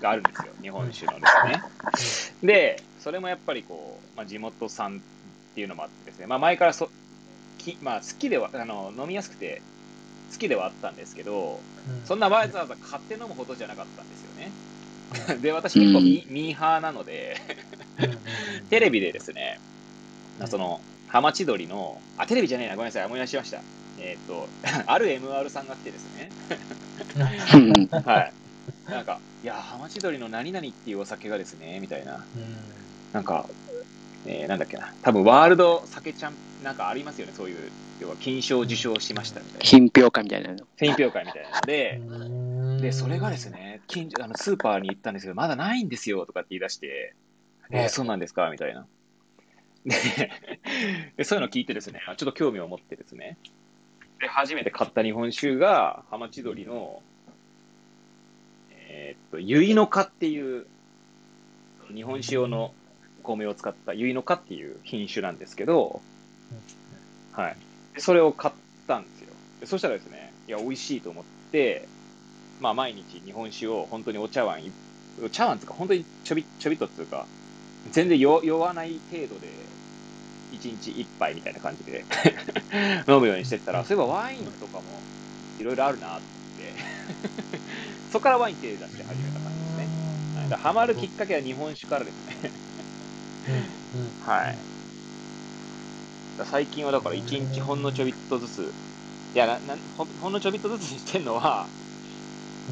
[0.00, 2.46] があるんですよ、日本酒のですね。
[2.46, 6.90] で、それもやっぱりこう、まあ、地元産っていうのもあってですね、まあ、前からそ、
[7.58, 9.62] きまあ、好きでは、あの、飲みやすくて、
[10.32, 11.62] 好きではあったんですけど、
[12.04, 14.52] そんなわざわざ買って飲むほどじゃなかったんですよね。
[15.40, 17.36] で、私結構ミ,、ミーハーなので
[18.68, 19.60] テレビでですね、
[20.46, 20.80] その、
[21.14, 23.60] ハマチドリの、あ、テレビじゃねえな、ごめんなさい、思い出しました。
[24.00, 24.48] えっ、ー、と、
[24.90, 26.28] ある MR さんが来てですね、
[28.04, 28.32] はい。
[28.90, 32.24] なんか、いや、ハマチドリの何々っていうお酒がですね、みたいな。
[33.12, 33.48] なんか、
[34.26, 36.34] えー、なんだっけな、多分ワールド酒ちゃん、
[36.64, 39.64] なんかありますよね、そういう、要は金賞受賞しましたみたいな。
[39.64, 40.66] 品評会みたいなの。
[40.76, 47.14] 品評会みたいなので、で、それがですね、近所、あの、スーパーに行ったんですけど、まだないんですよ、とかって言い出して、
[47.70, 48.84] えー、そうなんですかみたいな。
[51.16, 53.38] で、そういうのを聞いてですね、ちょっと興味を持ってですね、
[54.20, 57.02] で、初めて買った日本酒が、浜千鳥の、
[58.70, 60.66] えー、っと、ゆいのかっていう、
[61.94, 62.74] 日本酒用の
[63.22, 66.02] 米を使ったゆいのかっていう品種なんですけど、
[67.32, 67.56] はい。
[67.94, 68.54] でそれを買っ
[68.86, 69.28] たんですよ。
[69.60, 71.88] でそしたらですね、いや、美味しいと思って、
[72.60, 74.60] まあ、毎日日本酒を本当にお茶碗、
[75.32, 77.26] 茶碗つか、本当にちょびちょびっとっていうか、
[77.90, 79.63] 全然酔わない程度で、
[80.54, 82.06] 1日1杯みたいな感じで。
[83.08, 85.08] 飲むようにしてったら、そういえばワインとかも
[85.58, 86.76] いろいろあるなと思って。
[88.08, 89.90] そこからワイン手出して始めた感じですね。
[90.34, 92.52] はい、だハマるきっかけは日本酒からですね。
[94.18, 94.66] はい。
[96.44, 98.74] 最近はだから1日ほんのちょびっとずつ、
[99.34, 101.70] いやななほ、ほんのちょびっとずつにしてるのは、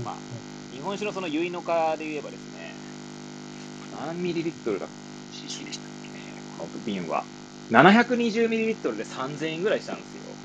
[0.03, 0.23] まあ、
[0.71, 2.81] 日本酒のその結の花で言えばですね、
[3.91, 4.91] 何ミリリットルだ
[5.31, 6.13] ?cc でしたっけ？
[6.13, 7.29] ね、この瓶は。
[7.69, 10.39] 720ミリリットルで3000円ぐらいしたんですよ。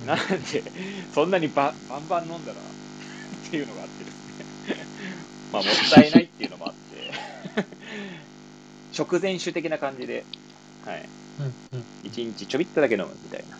[0.00, 0.72] なんで、
[1.10, 2.76] そんなにババンバン飲んだらっ
[3.42, 4.46] ていうのがあってですね。
[5.50, 7.10] まあ、もったいないっていうのもあって、
[8.90, 10.26] 食前酒的な感じで、
[10.80, 11.10] はい。
[11.38, 13.58] うんうん、1日ちょびっとだけ飲むみたいな。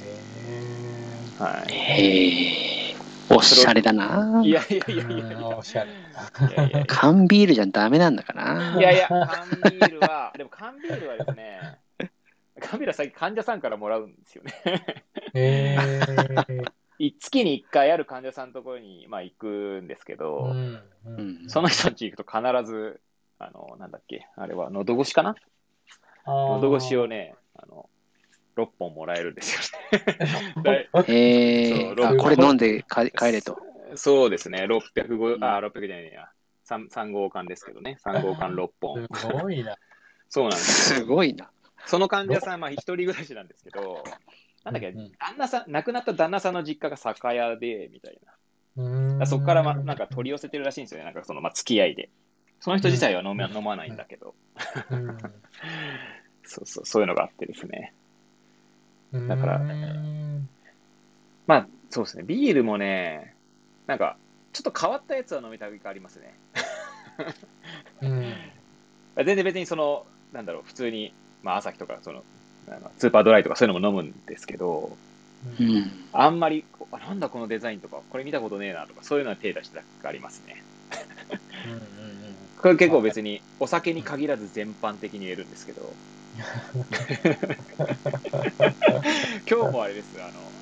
[0.00, 1.74] へはい。
[1.74, 2.95] へえ。
[3.30, 4.42] おしゃれだな。
[4.44, 5.90] いやいやいやいやおしゃれ。
[6.86, 8.76] 缶ビールじゃダメなんだかな。
[8.78, 11.78] いやいや、缶ビールは、でも缶ビールはですね、
[12.60, 14.52] 缶ビールは最近患者さんからもらうんですよね。
[15.34, 15.76] へ
[16.98, 17.10] え。
[17.20, 23.00] 月に1回ある患者さんのところに、まあ、行くんですけど、うんうん、その人の家行くと必ず、
[23.38, 25.34] あの、なんだっけ、あれは喉越しかな？
[26.26, 27.90] 喉越しをね、あの、
[28.56, 30.00] 6本もらえるんですよ
[30.62, 30.88] ね。
[31.06, 33.58] へ えー、これ飲んで帰れと。
[33.94, 36.28] そうですね、605、あ、600じゃないや。
[36.66, 39.08] 3, 3号館ですけどね、3号館6本。
[39.14, 39.76] すごいな。
[40.28, 41.50] そうなんですすごいな。
[41.86, 44.02] その患者さん、まあ、一人暮らしなんですけど、
[44.64, 48.18] なんだっけ、旦那さん、亡くなった旦那さんの実家が酒屋で、みたい
[48.76, 49.26] な。
[49.26, 52.10] そこから、ま、なんか取り寄せてるらしいんですよね、なんかその、まあ、付き合いで。
[52.58, 54.34] その人自体は飲,、飲まないんだけど。
[56.42, 57.94] そうそう、そういうのがあってですね。
[59.26, 59.66] だから、
[61.46, 63.36] まあ、そうですね、ビールもね、
[63.86, 64.18] なんか、
[64.52, 66.40] ちょっと変わったやつは飲みたくありますね。
[68.00, 68.52] うん、
[69.16, 72.24] 全然別にその、なんだろう、普通に、まあ、朝日とか、その、
[72.68, 74.98] あのスーパードライとかそういうのも飲むんですけど、
[75.44, 80.64] うん、あんまりあ、なんだこのデザインとか、これ見たことねえなとか、そういうのは手出したくありますね。
[81.64, 85.98] うんうんうん、これ結構別にお酒に限らず全般的に言えるんですけど、
[89.48, 90.52] 今日もあれです、あの、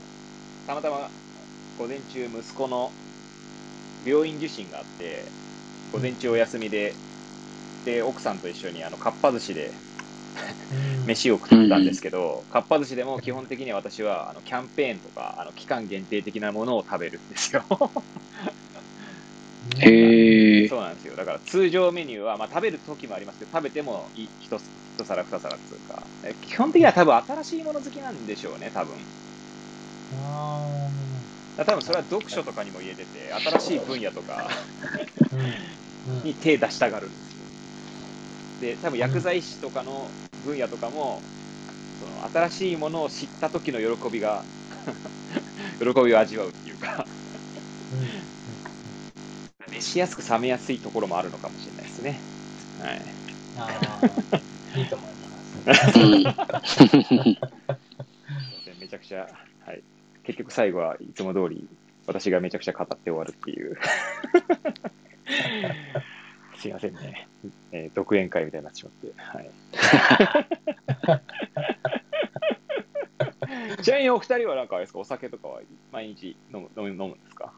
[0.66, 1.10] たまたま
[1.76, 2.92] 午前中息子の
[4.04, 5.32] 病院受診があって、
[5.92, 6.94] 午前中お休みで、
[7.84, 9.74] で、奥さんと一緒にあの、かっぱ寿司で
[11.06, 17.66] 飯を食ったんですけど、かっぱ寿司でも基本的には私はあのキャンペーンとかあの期間限定的なものを食べるんですよ。
[19.78, 19.88] へ
[20.64, 21.16] そうなんですよ。
[21.16, 24.30] だから通常メニューは、まあ、食べる時もありますけど、食べても一
[24.82, 26.10] 一皿二皿っていうか、
[26.40, 29.08] 基本的には多分新しいもの好きなんでしょうね、多分。
[31.56, 34.56] あ多分それは読書とかにも言えてて、新しい分野とか
[36.22, 37.46] に手出したがるんですよ。
[38.58, 41.30] で、多分薬剤師とかの分野とかも、
[41.94, 44.48] その新しいものを知った時の喜びが
[45.80, 47.08] 喜びを味わうっていうか
[49.74, 52.24] 熱しやすく冷めやすいところもあるのかもしれないですね。
[52.78, 53.14] はい。
[53.56, 53.68] あ
[54.32, 55.62] あ、いいと思います。
[58.80, 59.26] めちゃくちゃ、
[59.66, 59.82] はい。
[60.24, 61.68] 結局最後はいつも通り
[62.06, 63.76] 私がめちゃくちゃ語って終わるっていう
[66.56, 67.28] すいませんね。
[67.72, 69.12] えー、独演会みたいになってしまって。
[69.16, 69.54] はい。
[73.82, 75.60] ちなみにお二人はなんかあれですか、お酒とかは
[75.90, 77.54] 毎日飲む飲む飲むんですか？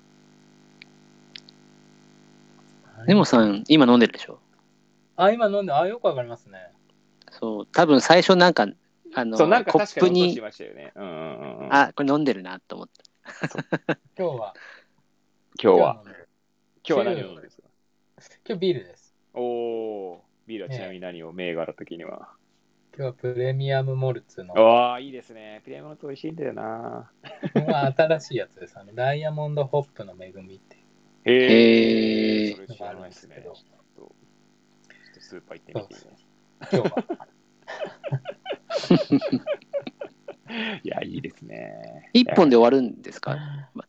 [3.07, 4.41] 根本さん、今飲んでるでしょ？
[5.17, 6.59] あ、今飲んで、あ、よくわかりますね。
[7.31, 8.67] そう、多分最初なんか、
[9.15, 10.93] あの、そうなんかコップに、しましたよね。
[10.95, 13.05] うんうんうん、あ、これ飲んでるなと思って。
[14.19, 14.55] 今日は。
[15.63, 16.03] 今日は。
[16.05, 16.15] 今
[16.85, 17.69] 日は何を飲んでるんですか？
[18.47, 19.15] 今日ビールです。
[19.35, 22.29] おおビールはちなみに何を、銘柄的には？
[22.97, 24.57] 今日はプレミアムモルツの。
[24.57, 25.61] ああ、いいですね。
[25.65, 27.11] プレミアムモルツ美味しいんだよな。
[27.67, 28.79] まあ、新しいやつです。
[28.79, 30.76] あの、ダイヤモンドホップの恵みって。
[31.27, 32.55] へえ。
[32.55, 33.41] それ知らないですね。
[33.43, 33.55] ちょっ
[33.97, 34.15] と、
[35.19, 36.01] スーパー行ってみて、ね。
[36.73, 37.05] 今日は。
[40.85, 42.11] いや、いいですね。
[42.13, 43.37] 一本で終わるんですか？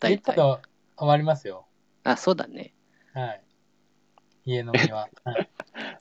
[0.10, 0.62] 一本で終
[0.98, 1.68] わりますよ。
[2.04, 2.74] あ、そうだね。
[3.14, 3.44] はい。
[4.46, 5.08] 家飲みは。
[5.24, 5.50] はい、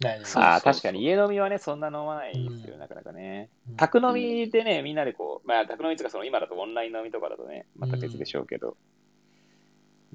[0.00, 3.50] 大丈夫ああ、確かに家飲みはね、そんな飲まないですよ、うん、なかなかね。
[3.76, 8.78] 宅飲みでね、みんなでこう、まあ、宅飲みとか、その今だとオンライン飲みとかだとね、また別でしょうけど。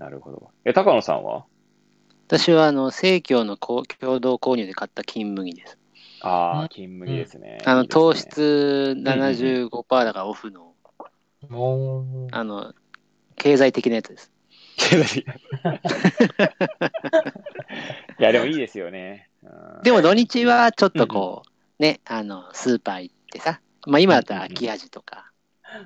[0.02, 0.50] うん、なるほど。
[0.66, 1.46] え、高野さんは？
[2.28, 3.84] 私は、あの、生協の共
[4.20, 5.78] 同購入で買った金麦です。
[6.22, 7.58] ああ、金麦ですね。
[7.66, 10.74] あの、糖質75%だからオフの、
[12.32, 12.74] あの、
[13.36, 14.32] 経済的なやつです。
[14.78, 15.28] 経済的
[18.20, 19.30] いや、でもいいですよね。
[19.84, 21.44] でも土日はちょっとこ
[21.80, 25.32] う、ね、あの、スーパー行ってさ、まあ今だったら秋味とか。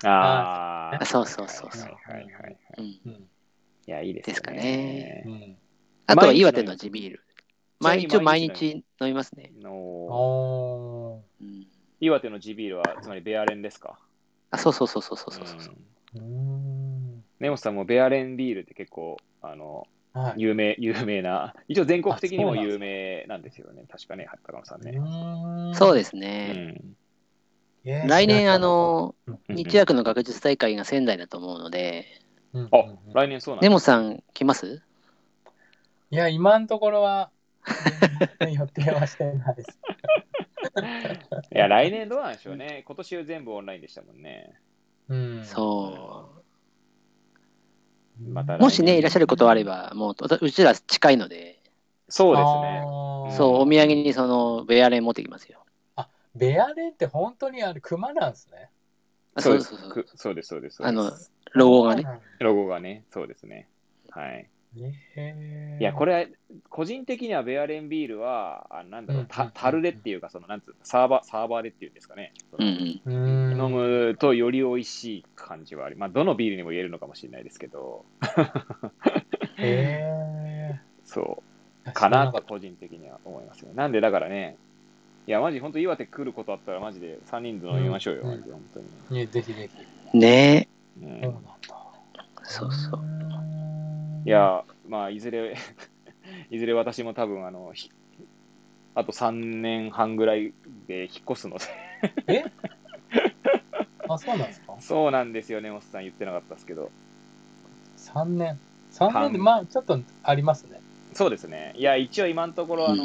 [0.03, 1.05] ああ。
[1.05, 1.89] そうそうそうそう。
[1.91, 2.83] はいはいはい。
[2.83, 3.01] い
[3.91, 4.33] や、いいですね。
[4.33, 5.57] ですかね。
[6.07, 7.23] あとは岩手の地ビール。
[7.79, 9.51] 毎日毎日飲みますね。
[9.59, 11.21] の
[11.99, 13.99] 岩手の地ビールは、つまりベアレンですか？
[14.51, 15.75] あ、そうそうそうそうそうそうそう。
[17.39, 23.83] 根本さんもベアレンビールって結構、あの、はい、有名、有名な、一応全国的にも有名なんですよね。
[23.89, 24.93] 確かね、高野さんね。
[25.73, 26.77] そうですね。
[27.85, 29.15] うん、来年、あの、
[29.49, 32.05] 日薬の学術大会が仙台だと思うので、
[32.71, 34.81] あ、来年そうなん根本さん来ます？
[36.11, 37.31] いや、今のところは、
[38.39, 39.79] 予定はしてないです。
[41.53, 42.83] いや、来年どうなんでしょうね。
[42.85, 44.53] 今年は全部オンラインでしたもんね。
[45.09, 46.29] うん、そ
[48.21, 48.29] う。
[48.29, 51.59] またもしね、いらっしゃることあれば、もう、うちら近いので。
[52.07, 52.83] そうですね。
[53.35, 55.65] そう、お土産にその、ベアレン持ってきますよ。
[55.95, 58.69] あ、ベアレンって本当にあれ、熊なんですね。
[59.37, 59.75] そうです、
[60.15, 60.85] そうです、そうです。
[60.85, 61.11] あの、
[61.53, 62.05] ロゴがね。
[62.39, 63.67] ロゴがね、そうですね。
[64.09, 64.49] はい。
[65.79, 66.31] いや、これ、
[66.69, 72.33] 個人的にはベアレンビールは、あなんだろう、た樽でっていうか、その、なんつうサーバー、サーバーでっていうんですかね。
[72.57, 78.05] うん飲むとより美味しい感じはあり、まあ、どのビールにも言えるのかもしれないですけど。
[79.57, 81.43] へ そ
[81.87, 81.91] う。
[81.93, 83.73] かなと個人的には思いますよ。
[83.73, 84.57] なんで、だからね、
[85.27, 88.79] いや、マジ、本当岩手来ることあったら、マジで3人で飲みましょうよ、うん、マジで、本当
[89.13, 89.19] に。
[89.19, 89.69] ね、ぜひぜ
[90.13, 90.17] ひ。
[90.17, 90.67] ね
[91.01, 91.05] え。
[91.05, 91.49] うん、そうなんだ。
[92.43, 93.01] そうそう。
[94.25, 95.55] いや、まあ、いずれ
[96.51, 97.73] いずれ私も多分、あの、
[98.93, 100.53] あと3年半ぐらい
[100.87, 101.65] で引っ越すので
[102.27, 102.43] え？
[104.07, 104.75] あ、そうなんですか？
[104.79, 106.91] そうなんですよね、モスさん言ってなかったですけど。
[107.97, 108.59] 3年
[108.91, 110.79] ?3 年で、まあ、ちょっとありますね。
[111.13, 111.73] そうですね。
[111.77, 113.03] いや、一応今のところ、あの、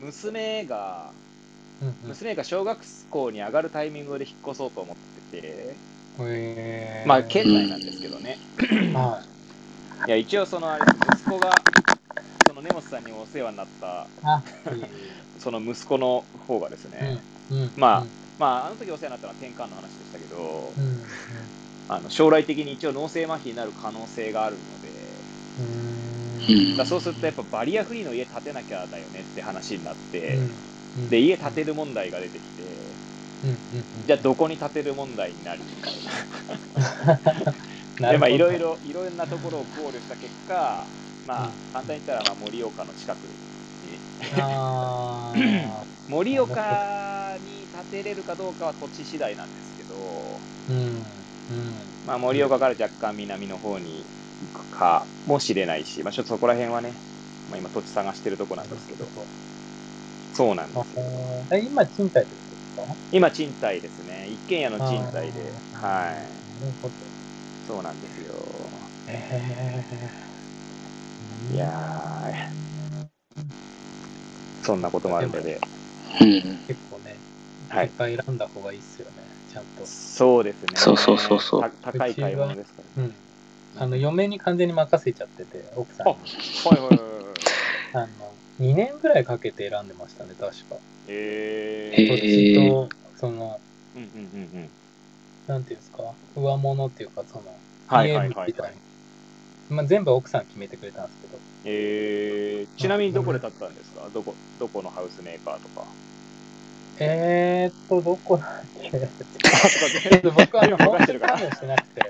[0.00, 1.12] うん、娘が、
[2.02, 5.82] 娘が小学校に上がるタイミングで引っ越そうと思ってて、
[6.18, 8.38] へまあ、県内なんですけどね。
[8.92, 9.22] は
[10.06, 10.08] い。
[10.08, 11.70] いや、一応そのあれ、息子が、
[12.46, 14.12] その根本さんにお世話になった、
[15.38, 20.80] その息子の方がですね、うんうん、まあ、うん、まあ、あの時お世話になったのは転換の話でしたけど、
[21.86, 25.26] あの将来的に一応脳性麻痺になる可能性があるので、
[26.76, 30.48] だそうするとやっぱバリアフリーの家建てなきゃだよねって話になって、
[31.08, 33.00] で、家建てる問題が出てきて、
[34.04, 36.12] じゃあどこに建てる問題になりみたいな。
[38.10, 40.94] でまあいろいろいろんなところを考慮した結果
[41.24, 43.40] まあ、簡単に言ったらまあ盛岡の近くに。
[46.06, 51.98] 盛 岡に建てれるかどうかは土地次第なんですけど、うんうん。
[52.02, 54.10] まあ、盛岡から若干南の方に
[54.40, 57.02] 行くかもしれないし、まあ、ちょっとそこら辺はね、
[57.46, 59.30] まあ、今土地探してるとこなんですけど
[60.34, 62.98] そうなんですよ今賃貸ですか？
[63.10, 66.96] 今賃貸ですね一軒家の賃貸ではいなるほど
[67.66, 68.90] そうなんですよ。
[69.06, 71.70] えー、いや
[74.60, 75.58] そんなこともあるので。
[76.66, 77.22] 結構ね、
[77.68, 79.86] はい、選んだ方がいいっすよね、ちゃんと。
[79.86, 80.72] そうですね。
[80.76, 81.72] そうそうそうそう。
[81.80, 83.08] 高い買い物ですから、ね、
[83.74, 83.80] うん。
[83.80, 86.12] あの、嫁に完全に任せちゃってて、奥さんに。
[86.12, 87.34] あ、はいはいはいはい。
[87.94, 90.76] あの、2年ぐらいかけて選んでましたね、確か。
[91.08, 93.60] えへ土地と、その、
[93.94, 94.70] うんうんうんうん。
[95.46, 97.44] なんていうんですか、上物っていうか、その、
[97.86, 98.82] はいはいはい家みたいな。
[99.68, 101.40] まあ、全部奥さん決めてくれたんですけど。
[101.64, 104.08] えー、ちなみにどこで建ったんですか？
[104.12, 105.86] どこ、どこのハウスメーカーとか。
[107.00, 110.20] えーっと、どこだっけ？
[110.30, 111.32] 僕はあの、任本当にせてるから。
[111.38, 112.02] 関与してなくて、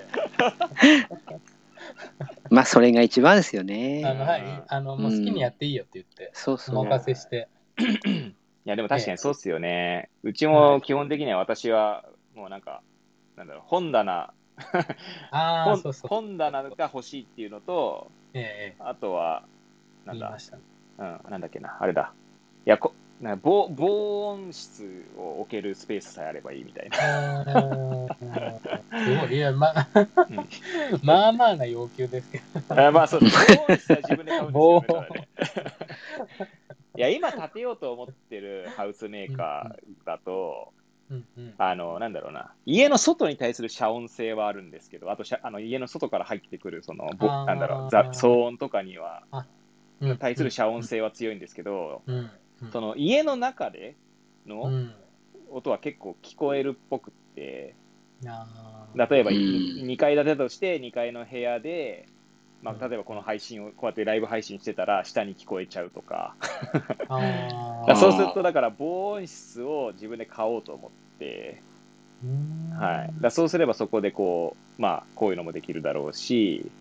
[2.50, 4.02] まあ、それが一番ですよね。
[4.04, 6.78] あの、はい、あの、もう好きにやっていいよって言って、そうそう。
[6.78, 7.48] お任せして。
[7.78, 10.10] いや、でも確かにそうっすよね。
[10.22, 12.04] うちも基本的には私は、
[12.34, 12.82] もうなんか、
[13.36, 14.32] なんだろう、本棚、
[15.30, 16.08] ああ、本そうそう。
[16.08, 19.44] 本棚が欲しいっていうのと、ええあとは、
[20.04, 20.62] なんだ言いま、したね。
[20.98, 22.14] うん、なんだっけな、あれだ。
[22.66, 27.44] いや、こなんか防防音室を置けるスペースさえあればいいみたいな。
[29.04, 29.36] すごい。
[29.36, 30.48] いや、まあ、うん
[31.02, 32.86] まあまあな要求ですけど。
[32.86, 33.36] あまあそうです。
[33.48, 35.28] 防音室は自分で買うんです防よね。
[36.96, 40.72] いや、今建てようと思ってるハウスメーカーだと、
[41.10, 41.54] うんうん。
[41.58, 47.06] あの、なんだろうな、家の外に対する遮音性はあるんですけど、あとあの家の外から入ってくる、その、
[47.46, 52.14] なんだろう、ざ騒音とかには、うん対する遮音性は強いんですけど、うん。
[52.16, 52.30] うん
[52.72, 53.96] その家の中で
[54.62, 54.94] うのん。
[55.50, 57.78] 音は結構聞こえるっぽくって、
[58.26, 59.86] あ例えばうん。
[59.86, 62.08] 2階建てとして2階の部屋で、
[62.62, 62.80] まうん。
[62.80, 66.36] あ、例えばこの配信をこうやってライブ配信してたら下に聞こえちゃうとか、
[67.96, 71.64] そうするとだから防音室を自分で買おうと思って、
[72.70, 76.74] はい、だからそうすればそこでこう、まあ、こういうのもできるだろうし、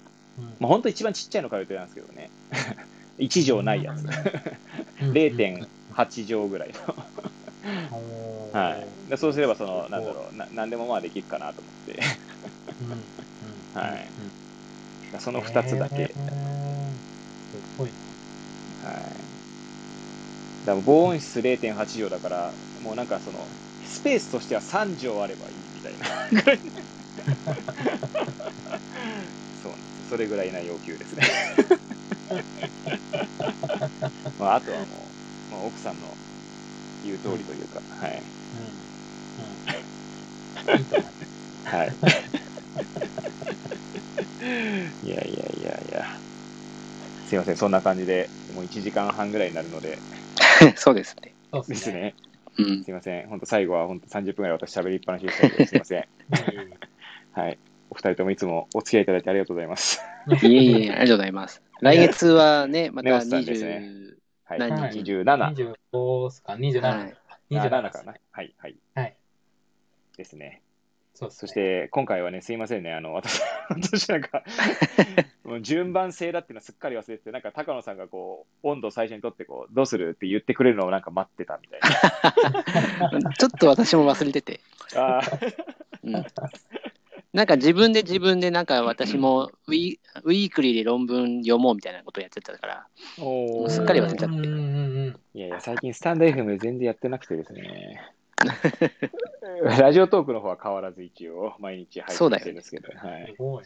[0.59, 2.33] まあ、本当一番ちっちゃいの買う予定なんですけどね。
[3.17, 4.05] 1畳ないやつ。
[5.13, 6.95] 0.8畳ぐらいの。
[8.51, 8.81] はい。
[8.81, 11.99] だからそうすれば、その、なんだろう、ななんでもまあできるかなと思って。
[13.73, 14.13] はい
[15.19, 15.95] その2つだけ。
[15.95, 16.13] はい。
[17.51, 17.91] すごい
[20.65, 23.49] だ防音室0.8畳だから、もうなんかその、
[23.83, 26.05] スペースとしては3畳あればいいみたいな。
[29.61, 29.73] そう。
[30.03, 31.23] それぐらいな要求ですね。
[34.37, 35.15] まあ、あとはも
[35.49, 36.17] う、まあ、奥さんの
[37.03, 38.33] 言う通りというか、はい。
[38.53, 38.87] うん。
[39.37, 39.59] うん。
[40.79, 40.87] いい。
[41.63, 41.97] はい。
[45.01, 46.21] いやいやいやいや。
[47.25, 47.71] すいません、そん。
[47.71, 50.03] な感じで、もう1時間半ぐらいになるので、
[50.75, 51.35] そうですね。
[51.51, 51.91] そうです。
[51.91, 52.15] ね。
[52.57, 52.83] うん。
[52.83, 56.05] すいません、本当最後は本当30分ぐらい私喋りっぱなしでしたけど、すいません。
[57.31, 57.59] はい。
[57.93, 60.01] お二人ともいつもお付き合いいただいてありがとうございます。
[60.41, 61.61] いえいえ、ありがとうございます。
[61.79, 64.59] 来月はね、またネオスさんですね20、はい。
[64.59, 65.53] 何はい27。
[65.53, 66.81] 25ですか ?27。
[66.81, 67.15] はい
[67.51, 68.15] 27 27ですかな？
[68.31, 68.75] はい、はい。
[68.95, 69.15] はい。
[70.17, 70.63] ですね。
[71.13, 73.39] そうですねそして、今回はね、すいませんね、あの、私、
[73.69, 74.43] 私なんか、
[75.45, 81.81] もう順番性だっていうのはすっかり忘れてて、なんか高野さんがこう、温度を最初にとって、こう、どうするって言ってくれるのをなんか待ってたみたい
[83.37, 84.59] ちょっと私も忘れてて。
[84.95, 85.19] な。
[85.19, 85.53] あー
[86.03, 86.25] うん
[87.33, 92.87] なんか自分で自分でなんか私もウィウィークリーで論文読もうみたいなことやってたから、
[93.69, 97.99] すっかり忘れちゃってうんうんうんいやいや、最近スタンド FM で全然やってなくてですね。
[99.79, 103.25] ラジオトークの方は変わらず一応、毎日配信してるんですけど、はい。
[103.31, 103.63] すごい。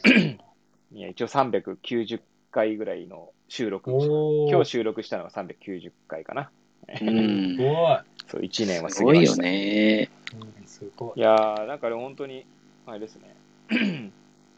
[0.93, 2.21] いや、一応390
[2.51, 3.91] 回ぐらいの収録。
[4.49, 6.51] 今日収録したのが390回かな。
[7.01, 7.99] うんす、ごい。
[8.27, 10.09] そう、1年は過すごいよぎまし
[10.61, 10.67] た。
[10.67, 11.19] すごい。
[11.19, 12.45] いやー、なんかね、本当に、
[12.85, 13.35] あれですね。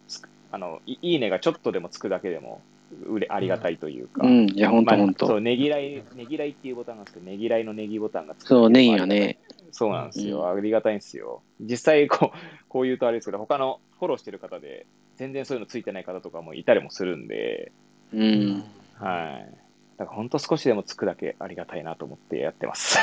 [0.07, 2.63] つ くあのい、いいねがちょっとでもつくだけでも、
[3.07, 4.25] うれありがたいというか。
[4.25, 5.27] うん、いや、ほんまあとほんと。
[5.27, 9.39] そう、ねぎらい、ねぎらいっていうボタンなんですけど、ねぎらいのネギボタンがつくそう、ネギがね。
[9.71, 10.41] そうなんですよ。
[10.41, 11.43] うありがたいんですよ。
[11.59, 12.37] 実際こう、
[12.67, 14.87] こう言うとあれですけど、他のフォローしてる方で、
[15.17, 17.71] 全然そういうのついてない方とかもいたりもするんで、
[18.11, 18.63] うん。
[18.93, 19.57] はい。
[19.97, 22.97] だから本当少しでもつくだけありがたいなと思ってやってます。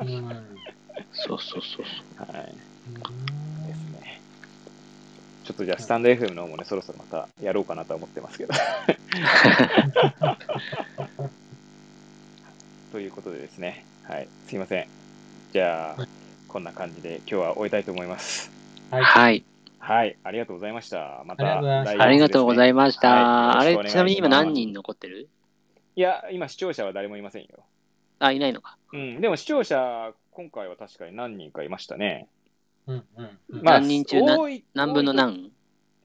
[0.00, 0.08] うん。
[0.08, 0.56] うん
[1.10, 1.84] そうそうそう
[2.16, 2.36] そう。
[2.36, 3.41] はい。
[5.44, 8.54] ちょっとじゃあ、スタンド FM の方もね、そろそろまたやろうかなとは思ってますけど。
[12.92, 13.86] ということでですね。
[14.02, 14.28] はい。
[14.46, 14.86] すいません。
[15.52, 16.08] じゃあ、
[16.46, 18.52] こんな感じで今日は終えたいと思います。
[18.90, 19.02] はい。
[19.02, 19.44] はい。
[19.78, 20.16] はい。
[20.22, 21.22] ありがとうございました。
[21.24, 23.58] またありがとうございましたありがとうございました。
[23.58, 25.28] あれ、ちなみに今何人残ってる？
[25.96, 27.48] いや、今視聴者は誰もいませんよ。
[28.20, 28.78] あ、いないのか。
[28.92, 29.20] うん。
[29.20, 32.28] でも視聴者、今回は確かに何人かいましたね。
[32.86, 33.62] うんうんうん。
[33.62, 35.52] 何人中何多い何分の何？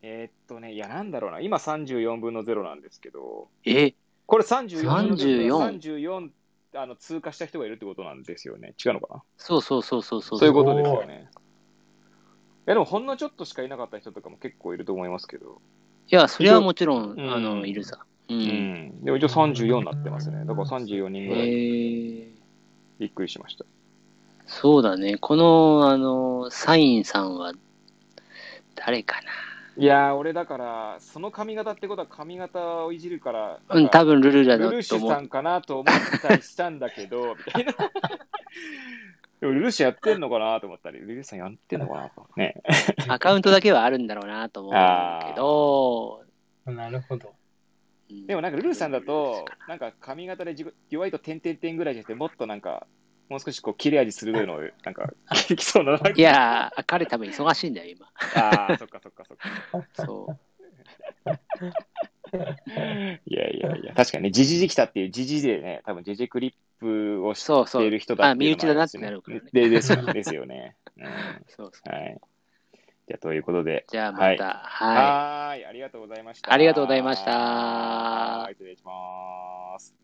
[0.02, 1.42] えーっとね、いや、なんだろうな。
[1.42, 3.94] 今34分の0なんですけど、え？
[4.26, 6.30] これ34分の34 34
[6.76, 8.74] あの通過した人がいるってことなんですよね。
[8.84, 9.24] 違うのかな？
[9.38, 10.40] そうそうそうそうそう。
[10.40, 11.30] そういうことですよね。
[11.32, 15.62] いや、でもほんのちょっとしかいなかった人とかも結構いると思いますけど。
[16.10, 18.06] いや、それはもちろん、うんあの、いるさ。
[18.30, 19.04] うん。
[19.04, 20.46] でも一応34になってますね。
[20.46, 21.48] だから34人ぐらい。
[23.00, 23.66] びっくりしました。
[24.48, 25.18] そうだね。
[25.18, 27.54] この、あの、サインさんは、
[28.76, 29.32] 誰かな？
[29.80, 37.74] いや俺だから、その髪型ってことは髪型をいじるから、うん、多分ルルだルルシュさんかなと思ったりしたんだけど、みたいな。
[39.40, 42.28] でもルルシュやってんのかなと思ったり、ルルシュさんやってんのかなと。
[42.38, 42.56] ね。
[43.08, 44.78] アカウントだけはあるんだろうなと思うけ
[45.36, 46.24] ど、
[46.66, 47.36] なるほど。
[48.10, 50.56] でもなんかルルさんだと、なんか髪型で
[50.90, 52.88] 弱いと点々点ぐらいじゃなくて、もっとなんか、
[53.30, 56.00] もう少しこう切れ味鋭いのを、なんか、聞きそうな。
[56.16, 58.08] いやー、彼多分忙しいんだよ、今。
[58.42, 59.88] ああ、そっかそっかそっか。
[60.06, 60.40] そう。
[63.26, 69.50] いやいやいや、確かにね、ジジジ来たっていうジジでね、多分ジジクリップをしている人だっていう、ね、あ、身内だなってなるからね。
[69.52, 70.76] でです ですよね。
[70.98, 71.06] うん、
[71.48, 71.94] そうそう。
[71.94, 72.20] はい。
[73.08, 73.86] じゃあ、ということで。
[73.88, 74.24] じゃあ、また。
[74.26, 75.56] はい。
[75.56, 75.66] はい。
[75.66, 76.52] ありがとうございました。
[76.52, 77.32] ありがとうございました。
[77.32, 79.96] はい、失礼します。